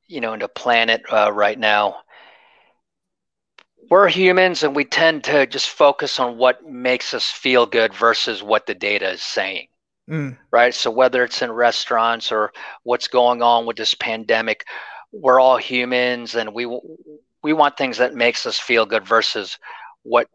you 0.08 0.22
know, 0.22 0.34
in 0.34 0.40
the 0.40 0.48
planet 0.48 1.04
uh, 1.12 1.32
right 1.32 1.58
now, 1.58 1.98
we're 3.90 4.08
humans 4.08 4.64
and 4.64 4.76
we 4.76 4.86
tend 4.86 5.24
to 5.26 5.46
just 5.48 5.70
focus 5.70 6.20
on 6.20 6.38
what 6.38 6.66
makes 6.66 7.14
us 7.14 7.26
feel 7.26 7.66
good 7.66 7.94
versus 7.94 8.44
what 8.44 8.66
the 8.66 8.76
data 8.76 9.12
is 9.12 9.22
saying, 9.22 9.68
Mm. 10.10 10.38
right? 10.52 10.74
So 10.74 10.92
whether 10.92 11.24
it's 11.24 11.42
in 11.42 11.52
restaurants 11.52 12.32
or 12.32 12.52
what's 12.84 13.08
going 13.08 13.42
on 13.42 13.66
with 13.66 13.78
this 13.78 13.94
pandemic, 13.96 14.66
we're 15.12 15.40
all 15.40 15.58
humans 15.58 16.36
and 16.36 16.54
we 16.54 16.66
we 17.44 17.54
want 17.54 17.78
things 17.78 17.98
that 17.98 18.14
makes 18.14 18.46
us 18.46 18.60
feel 18.60 18.86
good 18.86 19.06
versus 19.08 19.58
what 20.04 20.28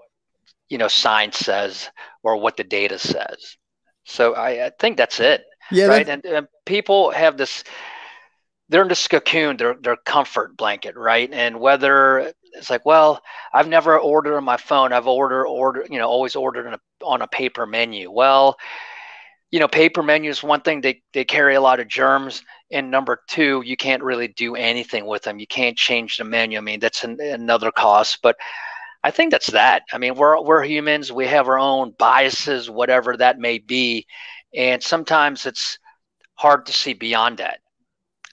you 0.69 0.79
know 0.79 0.89
science 0.89 1.39
says 1.39 1.91
or 2.23 2.37
what 2.37 2.57
the 2.57 2.65
data 2.65 2.99
says. 2.99 3.57
So 4.05 4.35
I, 4.35 4.67
I 4.67 4.71
think 4.79 4.97
that's 4.97 5.21
it 5.21 5.45
Yeah, 5.71 5.87
right? 5.87 6.09
And, 6.09 6.25
and 6.25 6.49
people 6.67 7.11
have 7.11 7.37
this, 7.37 7.65
they're 8.69 8.83
in 8.83 8.89
this 8.89 9.07
cocoon, 9.09 9.57
their 9.57 9.75
their 9.75 9.97
comfort 9.97 10.57
blanket, 10.57 10.97
right? 10.97 11.31
And 11.33 11.61
whether 11.61 12.33
it's 12.53 12.71
like, 12.71 12.85
well, 12.85 13.23
I've 13.53 13.69
never 13.69 13.99
ordered 13.99 14.37
on 14.37 14.45
my 14.45 14.57
phone, 14.57 14.93
I've 14.93 15.07
ordered 15.07 15.47
order, 15.47 15.87
you 15.91 15.99
know, 15.99 16.09
always 16.09 16.37
ordered 16.37 16.67
on 16.67 16.75
a, 16.75 17.05
on 17.05 17.23
a 17.23 17.27
paper 17.27 17.67
menu. 17.67 18.11
Well, 18.11 18.57
you 19.51 19.61
know, 19.61 19.69
paper 19.69 20.03
menus 20.03 20.43
one 20.43 20.63
thing 20.63 20.81
they 20.81 21.03
they 21.13 21.25
carry 21.25 21.55
a 21.55 21.61
lot 21.61 21.81
of 21.81 21.89
germs, 21.89 22.43
and 22.71 22.91
number 22.91 23.21
two, 23.29 23.63
you 23.65 23.77
can't 23.77 24.03
really 24.03 24.29
do 24.29 24.57
anything 24.57 25.07
with 25.07 25.23
them. 25.23 25.39
You 25.39 25.47
can't 25.47 25.77
change 25.77 26.17
the 26.17 26.25
menu. 26.25 26.57
I 26.57 26.63
mean, 26.63 26.81
that's 26.81 27.05
an, 27.05 27.21
another 27.21 27.71
cost, 27.71 28.19
but. 28.23 28.37
I 29.05 29.11
think 29.11 29.33
that's 29.33 29.49
that. 29.49 29.83
I 29.93 29.99
mean, 29.99 30.15
we're 30.15 30.41
we're 30.41 30.63
humans. 30.63 31.11
We 31.11 31.27
have 31.27 31.49
our 31.49 31.59
own 31.59 31.93
biases, 31.99 32.71
whatever 32.71 33.17
that 33.17 33.37
may 33.37 33.59
be, 33.59 34.07
and 34.55 34.81
sometimes 34.81 35.45
it's 35.45 35.77
hard 36.35 36.67
to 36.67 36.73
see 36.73 36.93
beyond 36.93 37.39
that. 37.39 37.59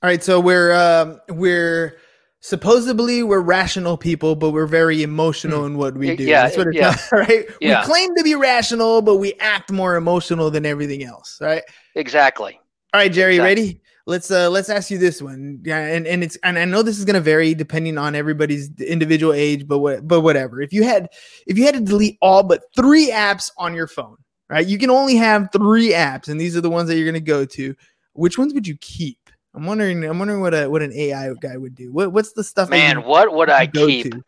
all 0.03 0.09
right. 0.09 0.23
So 0.23 0.39
we're 0.39 0.73
um, 0.73 1.19
we're 1.29 1.97
supposedly 2.41 3.23
we're 3.23 3.41
rational 3.41 3.97
people, 3.97 4.35
but 4.35 4.51
we're 4.51 4.65
very 4.67 5.03
emotional 5.03 5.65
in 5.65 5.77
what 5.77 5.95
we 5.97 6.15
do. 6.15 6.23
yeah, 6.23 6.43
That's 6.43 6.57
what 6.57 6.67
it 6.67 6.75
yeah. 6.75 6.95
right? 7.11 7.45
Yeah. 7.61 7.81
We 7.81 7.85
claim 7.85 8.15
to 8.15 8.23
be 8.23 8.35
rational, 8.35 9.01
but 9.01 9.17
we 9.17 9.33
act 9.39 9.71
more 9.71 9.95
emotional 9.95 10.49
than 10.49 10.65
everything 10.65 11.03
else, 11.03 11.37
right? 11.41 11.63
Exactly. 11.95 12.59
All 12.93 12.99
right, 13.01 13.11
Jerry, 13.11 13.35
Exactly. 13.35 13.49
ready? 13.63 13.81
Let's 14.05 14.31
uh 14.31 14.49
let's 14.49 14.69
ask 14.69 14.89
you 14.89 14.97
this 14.97 15.21
one. 15.21 15.59
Yeah, 15.63 15.77
and, 15.85 16.07
and 16.07 16.23
it's 16.23 16.35
and 16.43 16.57
I 16.57 16.65
know 16.65 16.81
this 16.81 16.97
is 16.97 17.05
gonna 17.05 17.19
vary 17.21 17.53
depending 17.53 17.99
on 17.99 18.15
everybody's 18.15 18.71
individual 18.81 19.33
age, 19.33 19.67
but 19.67 19.79
what 19.79 20.07
but 20.07 20.21
whatever. 20.21 20.61
If 20.63 20.73
you 20.73 20.83
had 20.83 21.09
if 21.45 21.59
you 21.59 21.65
had 21.65 21.75
to 21.75 21.81
delete 21.81 22.17
all 22.19 22.41
but 22.41 22.63
three 22.75 23.11
apps 23.11 23.51
on 23.57 23.75
your 23.75 23.85
phone, 23.85 24.17
right? 24.49 24.65
You 24.65 24.79
can 24.79 24.89
only 24.89 25.15
have 25.17 25.49
three 25.53 25.91
apps, 25.91 26.27
and 26.27 26.41
these 26.41 26.57
are 26.57 26.61
the 26.61 26.71
ones 26.71 26.89
that 26.89 26.95
you're 26.97 27.05
gonna 27.05 27.19
go 27.19 27.45
to. 27.45 27.75
Which 28.13 28.39
ones 28.39 28.51
would 28.55 28.65
you 28.67 28.77
keep? 28.81 29.28
I'm 29.59 29.65
wondering. 29.65 30.05
I'm 30.05 30.17
wondering 30.19 30.39
what 30.39 30.53
a 30.53 30.69
what 30.69 30.81
an 30.81 30.93
AI 30.93 31.33
guy 31.41 31.57
would 31.57 31.75
do. 31.75 31.91
What 31.91 32.13
what's 32.13 32.31
the 32.31 32.45
stuff? 32.45 32.69
Man, 32.69 33.03
what 33.03 33.33
would 33.33 33.49
I 33.49 33.65
go 33.65 33.87
keep? 33.87 34.09
to? 34.09 34.23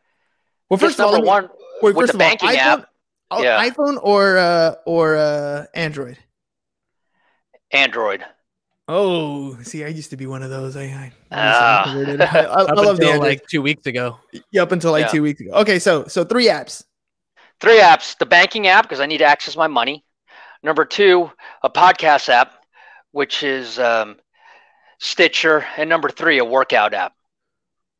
Well, 0.69 0.77
Just 0.77 0.97
first 0.97 0.99
of 0.99 1.05
all, 1.05 1.11
number 1.13 1.25
one 1.25 1.49
wait, 1.81 1.95
with 1.95 2.03
first 2.03 2.11
the 2.11 2.17
of 2.17 2.21
all, 2.21 2.27
banking 2.27 2.49
iPhone, 2.49 2.57
app, 2.81 2.89
oh, 3.31 3.41
Yeah. 3.41 3.69
iPhone 3.69 3.97
or 4.03 4.37
uh 4.37 4.75
or 4.85 5.15
uh 5.15 5.67
Android. 5.73 6.17
Android. 7.71 8.25
Oh, 8.89 9.57
see, 9.61 9.85
I 9.85 9.87
used 9.87 10.09
to 10.09 10.17
be 10.17 10.27
one 10.27 10.43
of 10.43 10.49
those. 10.49 10.75
I, 10.75 10.81
I, 10.83 11.11
Ah. 11.31 11.83
I, 11.85 12.01
I, 12.01 12.25
I, 12.25 12.43
I 12.67 12.73
love 12.73 12.75
the 12.75 12.89
until 12.89 13.09
Android. 13.11 13.19
like 13.21 13.47
two 13.47 13.61
weeks 13.61 13.85
ago. 13.85 14.19
Yeah, 14.51 14.63
up 14.63 14.73
until 14.73 14.91
like 14.91 15.05
Yeah. 15.05 15.11
two 15.11 15.21
weeks 15.23 15.39
ago. 15.39 15.51
Okay, 15.53 15.79
so 15.79 16.07
so 16.07 16.25
three 16.25 16.47
apps. 16.49 16.83
Three 17.61 17.79
apps: 17.79 18.17
the 18.17 18.25
banking 18.25 18.67
app 18.67 18.83
because 18.83 18.99
I 18.99 19.05
need 19.05 19.19
to 19.19 19.23
access 19.25 19.55
my 19.55 19.67
money. 19.67 20.03
Number 20.61 20.83
two, 20.83 21.31
a 21.63 21.69
podcast 21.69 22.27
app, 22.27 22.65
which 23.11 23.43
is 23.43 23.79
um, 23.79 24.17
Stitcher, 25.03 25.65
and 25.77 25.89
number 25.89 26.09
three, 26.09 26.37
a 26.37 26.45
workout 26.45 26.93
app. 26.93 27.13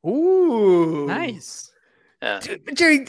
Ooh, 0.06 1.08
Nice. 1.08 1.72
Yeah. 2.22 2.40
Dude, 2.40 2.78
Jerry. 2.78 3.08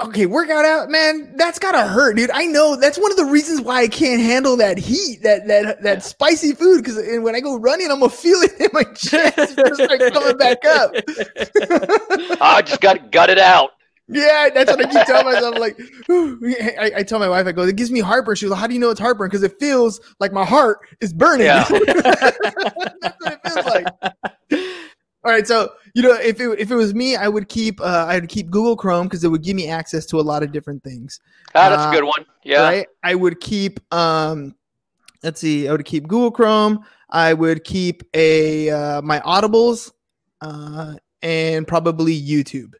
Okay, 0.00 0.26
workout 0.26 0.64
out, 0.64 0.90
man. 0.90 1.34
That's 1.36 1.58
gotta 1.58 1.82
hurt, 1.82 2.16
dude. 2.16 2.30
I 2.30 2.46
know 2.46 2.76
that's 2.76 2.96
one 2.98 3.10
of 3.10 3.16
the 3.16 3.24
reasons 3.24 3.60
why 3.60 3.82
I 3.82 3.88
can't 3.88 4.22
handle 4.22 4.56
that 4.58 4.78
heat, 4.78 5.22
that 5.24 5.48
that 5.48 5.82
that 5.82 6.04
spicy 6.04 6.52
food. 6.54 6.84
Because 6.84 6.96
when 7.20 7.34
I 7.34 7.40
go 7.40 7.58
running, 7.58 7.90
I'm 7.90 7.98
gonna 7.98 8.10
feel 8.10 8.38
it 8.42 8.52
in 8.60 8.68
my 8.72 8.84
chest. 8.94 9.34
It's 9.36 9.54
gonna 9.76 10.10
coming 10.12 10.36
back 10.36 10.64
up. 10.64 10.92
I 12.40 12.62
just 12.62 12.80
got 12.80 12.92
to 12.92 13.00
gut 13.10 13.28
it 13.28 13.38
out. 13.38 13.72
Yeah, 14.08 14.50
that's 14.52 14.70
what 14.70 14.84
I 14.84 14.90
keep 14.90 15.06
telling 15.06 15.32
myself. 15.32 15.54
I'm 15.54 15.60
like, 15.60 15.78
I, 16.78 16.92
I 16.98 17.02
tell 17.02 17.18
my 17.18 17.28
wife, 17.28 17.46
I 17.46 17.52
go, 17.52 17.62
it 17.62 17.76
gives 17.76 17.90
me 17.90 18.00
heartburn. 18.00 18.36
She 18.36 18.46
goes, 18.48 18.58
how 18.58 18.66
do 18.66 18.74
you 18.74 18.80
know 18.80 18.90
it's 18.90 19.00
heartburn? 19.00 19.28
Because 19.28 19.42
it 19.42 19.58
feels 19.58 20.00
like 20.20 20.32
my 20.32 20.44
heart 20.44 20.80
is 21.00 21.12
burning. 21.12 21.46
Yeah. 21.46 21.64
that's 21.68 22.38
what 23.20 23.32
it 23.32 23.40
feels 23.44 23.66
like. 23.66 23.86
All 25.24 25.30
right, 25.30 25.46
so 25.46 25.72
you 25.94 26.02
know, 26.02 26.14
if 26.14 26.40
it, 26.40 26.58
if 26.58 26.70
it 26.72 26.74
was 26.74 26.94
me, 26.94 27.14
I 27.14 27.28
would 27.28 27.48
keep 27.48 27.80
uh, 27.80 28.06
I 28.08 28.18
would 28.18 28.28
keep 28.28 28.50
Google 28.50 28.76
Chrome 28.76 29.06
because 29.06 29.22
it 29.22 29.28
would 29.28 29.44
give 29.44 29.54
me 29.54 29.68
access 29.68 30.04
to 30.06 30.18
a 30.18 30.20
lot 30.20 30.42
of 30.42 30.50
different 30.50 30.82
things. 30.82 31.20
Ah, 31.54 31.68
that's 31.68 31.82
Uh, 31.82 31.90
a 31.90 31.92
good 31.92 32.04
one. 32.04 32.26
Yeah. 32.42 32.62
Right? 32.62 32.86
I 33.04 33.14
would 33.14 33.38
keep 33.40 33.78
um, 33.94 34.56
let's 35.22 35.40
see, 35.40 35.68
I 35.68 35.72
would 35.72 35.84
keep 35.84 36.08
Google 36.08 36.32
Chrome. 36.32 36.84
I 37.08 37.34
would 37.34 37.62
keep 37.62 38.02
a 38.14 38.70
uh, 38.70 39.02
my 39.02 39.20
Audibles, 39.20 39.92
uh, 40.40 40.94
and 41.22 41.68
probably 41.68 42.20
YouTube. 42.20 42.72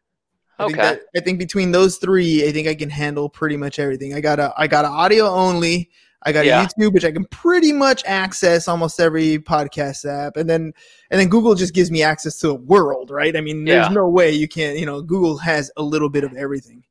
I 0.59 0.67
think, 0.67 0.77
Okay. 0.77 0.87
that, 0.89 1.01
I 1.15 1.19
think 1.19 1.39
between 1.39 1.71
those 1.71 1.97
three, 1.97 2.47
I 2.47 2.51
think 2.51 2.67
I 2.67 2.75
can 2.75 2.89
handle 2.89 3.27
pretty 3.29 3.57
much 3.57 3.79
everything. 3.79 4.13
I 4.13 4.21
got 4.21 4.39
a 4.39 4.53
I 4.57 4.67
got 4.67 4.85
an 4.85 4.91
audio 4.91 5.25
only. 5.27 5.89
I 6.25 6.31
got 6.31 6.45
Yeah. 6.45 6.61
a 6.63 6.65
YouTube, 6.67 6.93
which 6.93 7.03
I 7.03 7.11
can 7.11 7.25
pretty 7.25 7.73
much 7.73 8.01
access 8.05 8.67
almost 8.69 8.99
every 8.99 9.39
podcast 9.39 10.05
app, 10.05 10.37
and 10.37 10.49
then 10.49 10.71
and 11.11 11.19
then 11.19 11.27
Google 11.27 11.53
just 11.55 11.73
gives 11.73 11.91
me 11.91 12.01
access 12.03 12.37
to 12.39 12.47
the 12.47 12.55
world, 12.55 13.09
right? 13.11 13.35
I 13.35 13.41
mean, 13.41 13.65
there's 13.65 13.87
Yeah. 13.87 13.93
no 13.93 14.07
way 14.07 14.31
you 14.31 14.47
can't. 14.47 14.77
You 14.77 14.85
know, 14.85 15.01
Google 15.01 15.37
has 15.37 15.69
a 15.75 15.81
little 15.83 16.09
bit 16.09 16.23
of 16.23 16.33
everything. 16.35 16.83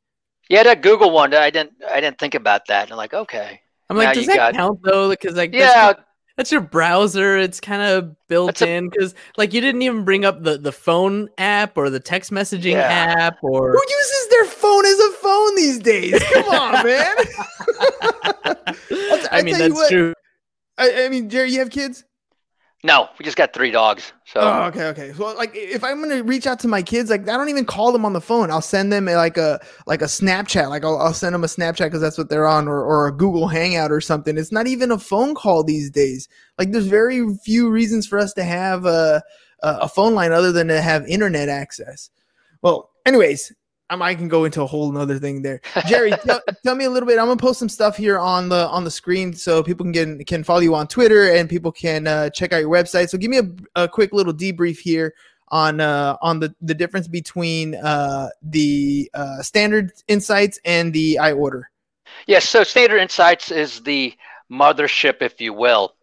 Yeah, 0.51 0.65
that 0.65 0.83
Google 0.83 1.11
one. 1.13 1.33
I 1.33 1.49
didn't. 1.51 1.73
I 1.91 2.01
didn't 2.01 2.19
think 2.19 2.35
about 2.35 2.67
that. 2.67 2.83
And 2.85 2.93
I'm 2.93 2.99
like, 2.99 3.15
okay. 3.15 3.61
I'm 3.89 3.97
like, 3.97 4.09
Now 4.09 4.13
does 4.15 4.27
that 4.27 4.37
got- 4.37 4.55
count 4.55 4.81
though? 4.83 5.09
Because 5.11 5.35
like, 5.37 5.55
Yeah. 5.55 5.93
That's 6.37 6.51
your 6.51 6.63
browser. 6.63 7.37
It's 7.37 7.61
kind 7.61 7.83
of 7.83 8.17
built 8.29 8.47
That's 8.49 8.63
a- 8.63 8.69
in 8.71 8.89
because, 8.89 9.15
like, 9.37 9.53
you 9.53 9.61
didn't 9.61 9.83
even 9.83 10.05
bring 10.05 10.25
up 10.25 10.43
the 10.43 10.57
the 10.59 10.73
phone 10.73 11.29
app 11.39 11.77
or 11.77 11.91
the 11.91 12.01
text 12.01 12.31
messaging 12.31 12.73
Yeah. 12.73 13.15
app 13.19 13.37
or. 13.43 13.73
Who 13.73 13.83
uses 13.89 14.29
their 14.31 14.45
phone 14.47 14.87
as 14.87 14.99
a 14.99 15.11
phone 15.13 15.57
these 15.57 15.79
days? 15.79 16.23
Come 16.33 16.49
on, 16.49 16.73
man. 16.87 17.17
I 18.45 19.29
I 19.31 19.43
mean, 19.43 19.55
you 19.55 19.59
that's 19.59 19.75
what- 19.75 19.91
true. 19.91 20.15
I, 20.79 21.05
I 21.05 21.09
mean, 21.11 21.29
Jerry, 21.29 21.53
you 21.53 21.59
have 21.59 21.71
kids? 21.71 22.03
No, 22.85 23.09
we 23.17 23.25
just 23.25 23.37
got 23.37 23.53
three 23.53 23.71
dogs. 23.71 24.13
So 24.25 24.41
Oh, 24.41 24.63
okay, 24.65 24.87
okay. 24.87 25.13
So, 25.13 25.33
like, 25.37 25.53
if 25.55 25.85
I'm 25.85 26.01
gonna 26.03 26.25
reach 26.25 26.49
out 26.49 26.59
to 26.61 26.69
my 26.69 26.83
kids, 26.83 27.11
like, 27.11 27.23
I 27.29 27.37
don't 27.37 27.49
even 27.49 27.65
call 27.65 27.93
them 27.93 28.05
on 28.05 28.13
the 28.13 28.21
phone. 28.21 28.51
I'll 28.51 28.61
send 28.61 28.93
them 28.93 29.07
eh, 29.07 29.17
like 29.17 29.37
a 29.37 29.61
like 29.87 30.03
a 30.03 30.07
Snapchat. 30.07 30.69
Like, 30.69 30.85
I'll, 30.85 30.99
I'll 30.99 31.15
send 31.15 31.33
them 31.35 31.45
a 31.45 31.47
Snapchat 31.47 31.85
because 31.85 32.01
that's 32.01 32.19
what 32.19 32.29
they're 32.29 32.47
on, 32.47 32.67
or 32.67 32.83
or 32.83 33.07
a 33.07 33.13
Google 33.13 33.47
Hangout 33.47 33.93
or 33.93 34.01
something. 34.01 34.37
It's 34.37 34.51
not 34.51 34.67
even 34.67 34.91
a 34.91 34.99
phone 34.99 35.37
call 35.37 35.63
these 35.63 35.91
days. 35.91 36.29
Like, 36.59 36.73
there's 36.73 36.89
very 36.89 37.25
few 37.45 37.71
reasons 37.71 38.07
for 38.07 38.19
us 38.19 38.33
to 38.35 38.43
have 38.43 38.85
a 38.85 39.23
a 39.63 39.69
a 39.83 39.89
phone 39.89 40.15
line 40.15 40.33
other 40.33 40.51
than 40.51 40.67
to 40.67 40.81
have 40.83 41.07
internet 41.07 41.49
access. 41.49 42.11
Well, 42.63 42.91
anyways, 43.07 43.53
um, 43.93 44.03
I 44.03 44.15
can 44.15 44.29
go 44.29 44.45
into 44.45 44.63
a 44.63 44.67
whole 44.67 44.91
nother 44.91 45.19
thing 45.19 45.43
there. 45.43 45.61
Jerry, 45.87 46.11
tell, 46.25 46.41
tell 46.65 46.75
me 46.75 46.85
a 46.85 46.91
little 46.91 47.07
bit. 47.07 47.19
I'm 47.19 47.27
gonna 47.27 47.37
post 47.37 47.59
some 47.59 47.69
stuff 47.69 47.97
here 47.97 48.19
on 48.19 48.49
the 48.49 48.69
on 48.69 48.85
the 48.85 48.91
screen 48.91 49.33
so 49.33 49.63
people 49.63 49.85
can 49.85 49.93
get 49.93 50.27
can 50.27 50.45
follow 50.45 50.61
you 50.61 50.75
on 50.75 50.89
Twitter 50.89 51.33
and 51.33 51.49
people 51.49 51.73
can 51.73 52.07
uh, 52.07 52.31
check 52.31 52.53
out 52.53 52.59
your 52.59 52.71
website. 52.71 53.09
So 53.09 53.19
give 53.19 53.31
me 53.31 53.39
a, 53.39 53.83
a 53.83 53.89
quick 53.89 54.13
little 54.13 54.33
debrief 54.33 54.79
here 54.79 55.15
on 55.49 55.81
uh, 55.81 56.17
on 56.23 56.41
the 56.41 56.55
the 56.61 56.75
difference 56.75 57.07
between 57.07 57.75
uh, 57.77 58.29
the 58.43 59.11
uh, 59.15 59.43
standard 59.43 59.93
insights 60.09 60.59
and 60.65 60.93
the 60.93 61.19
iOrder. 61.21 61.65
Yes, 62.27 62.49
so 62.49 62.63
Standard 62.63 62.99
Insights 62.99 63.51
is 63.51 63.81
the 63.81 64.15
mothership, 64.51 65.23
if 65.23 65.41
you 65.41 65.53
will. 65.53 65.95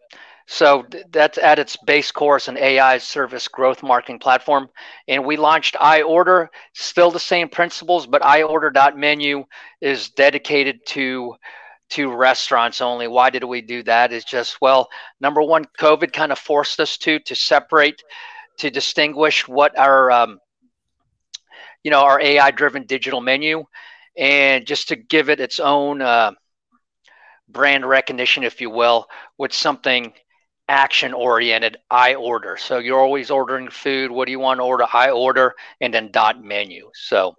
So 0.52 0.84
that's 1.10 1.38
at 1.38 1.60
its 1.60 1.76
base 1.76 2.10
course 2.10 2.48
an 2.48 2.58
AI 2.58 2.98
service 2.98 3.46
growth 3.46 3.84
marketing 3.84 4.18
platform. 4.18 4.68
And 5.06 5.24
we 5.24 5.36
launched 5.36 5.76
iOrder, 5.76 6.48
still 6.74 7.12
the 7.12 7.20
same 7.20 7.48
principles, 7.48 8.04
but 8.04 8.22
iOrder.menu 8.22 9.44
is 9.80 10.10
dedicated 10.10 10.84
to 10.86 11.36
to 11.90 12.12
restaurants 12.12 12.80
only. 12.80 13.06
Why 13.06 13.30
did 13.30 13.44
we 13.44 13.60
do 13.60 13.84
that? 13.84 14.12
Is 14.12 14.24
just 14.24 14.60
well, 14.60 14.88
number 15.20 15.40
one, 15.40 15.66
COVID 15.78 16.12
kind 16.12 16.32
of 16.32 16.38
forced 16.40 16.80
us 16.80 16.98
to 16.98 17.20
to 17.20 17.36
separate, 17.36 18.02
to 18.58 18.72
distinguish 18.72 19.46
what 19.46 19.78
our 19.78 20.10
um, 20.10 20.40
you 21.84 21.92
know 21.92 22.00
our 22.00 22.20
AI 22.20 22.50
driven 22.50 22.86
digital 22.86 23.20
menu 23.20 23.62
and 24.18 24.66
just 24.66 24.88
to 24.88 24.96
give 24.96 25.30
it 25.30 25.38
its 25.38 25.60
own 25.60 26.02
uh, 26.02 26.32
brand 27.48 27.86
recognition, 27.88 28.42
if 28.42 28.60
you 28.60 28.68
will, 28.68 29.06
with 29.38 29.52
something 29.52 30.12
action 30.70 31.12
oriented. 31.12 31.76
I 31.90 32.14
order. 32.14 32.56
So 32.56 32.78
you're 32.78 33.00
always 33.00 33.30
ordering 33.30 33.68
food. 33.68 34.10
What 34.10 34.26
do 34.26 34.32
you 34.32 34.38
want 34.38 34.60
to 34.60 34.64
order? 34.64 34.86
I 34.92 35.10
order, 35.10 35.54
and 35.80 35.92
then 35.92 36.10
dot 36.12 36.42
menu. 36.42 36.90
So 36.94 37.34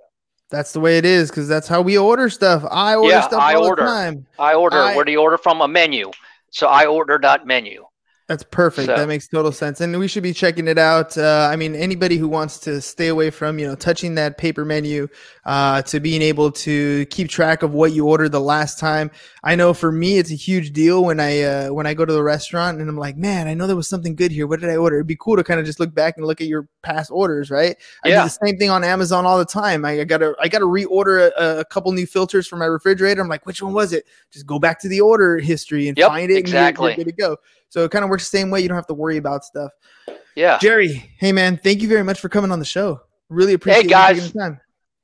That's 0.50 0.74
the 0.74 0.82
way 0.82 0.98
it 0.98 1.06
is 1.06 1.30
because 1.30 1.48
that's 1.48 1.68
how 1.70 1.82
we 1.82 1.98
order 1.98 2.30
stuff. 2.30 2.64
I 2.70 2.96
order 2.96 3.16
Yeah, 3.16 3.22
stuff 3.22 3.42
I 3.42 3.56
all 3.56 3.66
order. 3.68 3.84
the 3.84 3.90
time. 3.90 4.26
I 4.38 4.54
order. 4.54 4.78
I- 4.78 4.96
Where 4.96 5.06
do 5.06 5.12
you 5.14 5.22
order 5.22 5.38
from? 5.38 5.62
A 5.62 5.68
menu. 5.68 6.12
So 6.52 6.68
I 6.68 6.86
order 6.88 7.18
dot 7.18 7.48
menu. 7.48 7.86
That's 8.32 8.44
perfect. 8.44 8.86
So- 8.86 8.96
that 8.96 9.10
makes 9.10 9.28
total 9.28 9.52
sense, 9.52 9.82
and 9.82 10.00
we 10.00 10.08
should 10.08 10.24
be 10.24 10.32
checking 10.32 10.70
it 10.70 10.78
out. 10.78 11.18
Uh, 11.18 11.50
I 11.52 11.58
mean, 11.58 11.76
anybody 11.76 12.16
who 12.16 12.30
wants 12.30 12.60
to 12.60 12.80
stay 12.80 13.08
away 13.10 13.30
from 13.30 13.60
you 13.60 13.68
know 13.68 13.76
touching 13.76 14.16
that 14.16 14.38
paper 14.38 14.64
menu, 14.64 15.10
uh, 15.46 15.82
to 15.82 16.00
being 16.00 16.22
able 16.22 16.50
to 16.52 17.06
keep 17.08 17.28
track 17.28 17.62
of 17.62 17.74
what 17.74 17.92
you 17.92 18.08
ordered 18.08 18.30
the 18.32 18.40
last 18.40 18.80
time. 18.80 19.12
I 19.44 19.56
know 19.56 19.74
for 19.74 19.92
me, 19.92 20.18
it's 20.18 20.32
a 20.32 20.36
huge 20.36 20.72
deal 20.72 21.04
when 21.04 21.20
I 21.20 21.42
uh, 21.42 21.74
when 21.74 21.86
I 21.86 21.94
go 21.94 22.06
to 22.06 22.14
the 22.14 22.24
restaurant 22.24 22.80
and 22.80 22.90
I'm 22.90 22.98
like, 22.98 23.18
man, 23.18 23.50
I 23.50 23.54
know 23.54 23.68
there 23.68 23.76
was 23.76 23.90
something 23.90 24.16
good 24.16 24.32
here. 24.32 24.48
What 24.48 24.62
did 24.62 24.70
I 24.70 24.78
order? 24.78 24.96
It'd 24.96 25.08
be 25.08 25.18
cool 25.20 25.36
to 25.36 25.44
kind 25.44 25.60
of 25.60 25.66
just 25.66 25.82
look 25.82 25.94
back 25.94 26.16
and 26.16 26.26
look 26.26 26.40
at 26.40 26.48
your 26.48 26.70
past 26.84 27.12
orders, 27.12 27.52
right? 27.52 27.76
I 28.06 28.10
Yeah. 28.10 28.22
do 28.24 28.30
the 28.30 28.38
same 28.46 28.58
thing 28.58 28.70
on 28.70 28.86
Amazon 28.86 29.26
all 29.26 29.40
the 29.40 29.44
time. 29.46 29.84
I, 29.84 30.00
I 30.00 30.04
gotta 30.06 30.36
I 30.40 30.48
gotta 30.48 30.66
reorder 30.66 31.32
a, 31.38 31.60
a 31.60 31.66
couple 31.66 31.92
new 31.92 32.06
filters 32.08 32.48
for 32.48 32.56
my 32.56 32.66
refrigerator. 32.66 33.20
I'm 33.22 33.28
like, 33.28 33.46
which 33.46 33.62
one 33.62 33.74
was 33.74 33.92
it? 33.92 34.06
Just 34.32 34.46
go 34.46 34.58
back 34.58 34.80
to 34.82 34.88
the 34.88 35.02
order 35.02 35.38
history 35.38 35.90
and 35.90 35.98
Yep, 35.98 36.08
find 36.08 36.32
it. 36.32 36.38
and 36.38 36.48
you're- 36.48 36.60
you're 36.62 36.70
exactly. 36.70 36.94
good 36.96 37.06
to 37.08 37.12
go. 37.12 37.36
So 37.72 37.86
it 37.86 37.92
kind 37.92 38.04
of 38.04 38.10
works 38.10 38.30
the 38.30 38.38
same 38.38 38.52
way. 38.52 38.60
You 38.60 38.68
don't 38.68 38.76
have 38.76 38.88
to 38.88 38.94
worry 38.94 39.16
about 39.16 39.46
stuff. 39.46 39.72
Yeah. 40.36 40.58
Jerry, 40.60 41.10
hey 41.18 41.32
man, 41.32 41.58
thank 41.58 41.82
you 41.82 41.88
very 41.88 42.04
much 42.04 42.20
for 42.20 42.28
coming 42.30 42.52
on 42.52 42.60
the 42.60 42.66
show. 42.66 43.00
Really 43.30 43.54
appreciate 43.54 43.86
you 43.86 43.90
guys. 43.90 44.18
taking 44.18 44.34
the 44.34 44.40
time. 44.40 44.60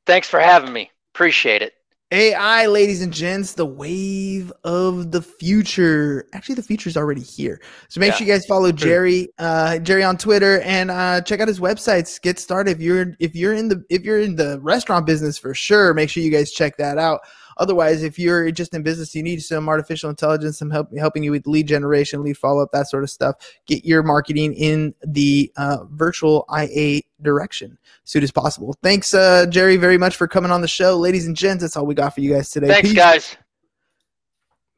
Thanks 0.06 0.27
for 0.27 0.39
having 0.39 0.71
me. 0.73 0.91
Appreciate 1.15 1.62
it. 1.62 1.73
AI, 2.12 2.67
ladies 2.67 3.01
and 3.01 3.12
gents, 3.13 3.53
the 3.53 3.65
wave 3.65 4.51
of 4.63 5.12
the 5.12 5.21
future. 5.21 6.25
Actually, 6.34 6.56
the 6.56 6.63
future 6.63 6.88
is 6.89 6.95
already 6.95 7.21
here. 7.21 7.60
So 7.89 7.99
make 7.99 8.12
Yeah. 8.12 8.15
sure 8.15 8.27
you 8.27 8.34
guys 8.34 8.45
follow 8.45 8.71
Jerry, 8.71 9.30
uh, 9.39 9.80
Jerry 9.80 10.03
on 10.03 10.17
Twitter, 10.17 10.62
and 10.62 10.89
uh, 10.91 11.19
check 11.21 11.39
out 11.41 11.47
his 11.49 11.60
websites. 11.60 12.21
Get 12.21 12.39
started 12.39 12.71
if 12.71 12.82
you're 12.82 13.13
if 13.19 13.36
you're 13.36 13.53
in 13.53 13.67
the 13.69 13.84
if 13.89 14.03
you're 14.03 14.19
in 14.19 14.36
the 14.38 14.60
restaurant 14.62 15.06
business 15.06 15.38
for 15.38 15.53
sure. 15.53 15.93
Make 15.93 16.10
sure 16.10 16.23
you 16.23 16.32
guys 16.32 16.51
check 16.51 16.77
that 16.77 16.97
out. 16.97 17.21
Otherwise, 17.60 18.04
if 18.04 18.17
you're 18.17 18.52
just 18.52 18.74
in 18.74 18.84
business, 18.84 19.13
you 19.15 19.24
need 19.24 19.41
some 19.43 19.67
artificial 19.67 20.10
intelligence, 20.10 20.58
some 20.58 20.70
help 20.70 20.96
helping 20.98 21.24
you 21.24 21.32
with 21.32 21.48
lead 21.48 21.67
generation, 21.67 22.24
lead 22.24 22.38
follow 22.38 22.62
up, 22.62 22.72
that 22.72 22.88
sort 22.88 23.04
of 23.04 23.10
stuff. 23.10 23.36
Get 23.65 23.86
your 23.86 24.04
marketing 24.04 24.54
in 24.54 24.93
the 25.06 25.52
uh, 25.58 25.86
virtual 25.91 26.48
IA 26.56 27.02
direction 27.22 27.78
as 28.04 28.12
soon 28.12 28.24
as 28.24 28.32
possible. 28.32 28.76
Thanks, 28.84 29.13
uh, 29.13 29.46
Jerry, 29.48 29.78
very 29.78 29.98
much 29.98 30.15
for 30.15 30.28
coming 30.28 30.52
on 30.52 30.62
the 30.62 30.67
show, 30.67 30.98
ladies 30.98 31.28
and 31.28 31.36
gents. 31.36 31.62
That's 31.62 31.76
all 31.78 31.86
we 31.86 31.96
got 31.96 32.13
for 32.13 32.22
you 32.22 32.34
guys 32.34 32.50
today. 32.50 32.67
Thanks, 32.67 32.89
Peace, 32.89 32.98
guys. 32.98 33.38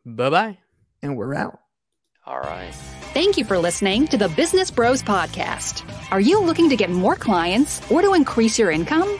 Bye 0.05 0.29
bye. 0.29 0.57
and 1.01 1.17
we're 1.17 1.35
out. 1.35 1.59
All 2.25 2.39
right. 2.39 2.73
Thank 3.13 3.37
you 3.37 3.45
for 3.45 3.57
listening 3.57 4.07
to 4.09 4.17
the 4.17 4.29
Business 4.29 4.69
Bros 4.69 5.01
Podcast. 5.01 5.83
Are 6.11 6.19
you 6.19 6.41
looking 6.41 6.69
to 6.69 6.75
get 6.75 6.91
more 6.91 7.15
clients 7.15 7.81
or 7.89 8.03
to 8.03 8.13
increase 8.13 8.59
your 8.59 8.69
income? 8.69 9.19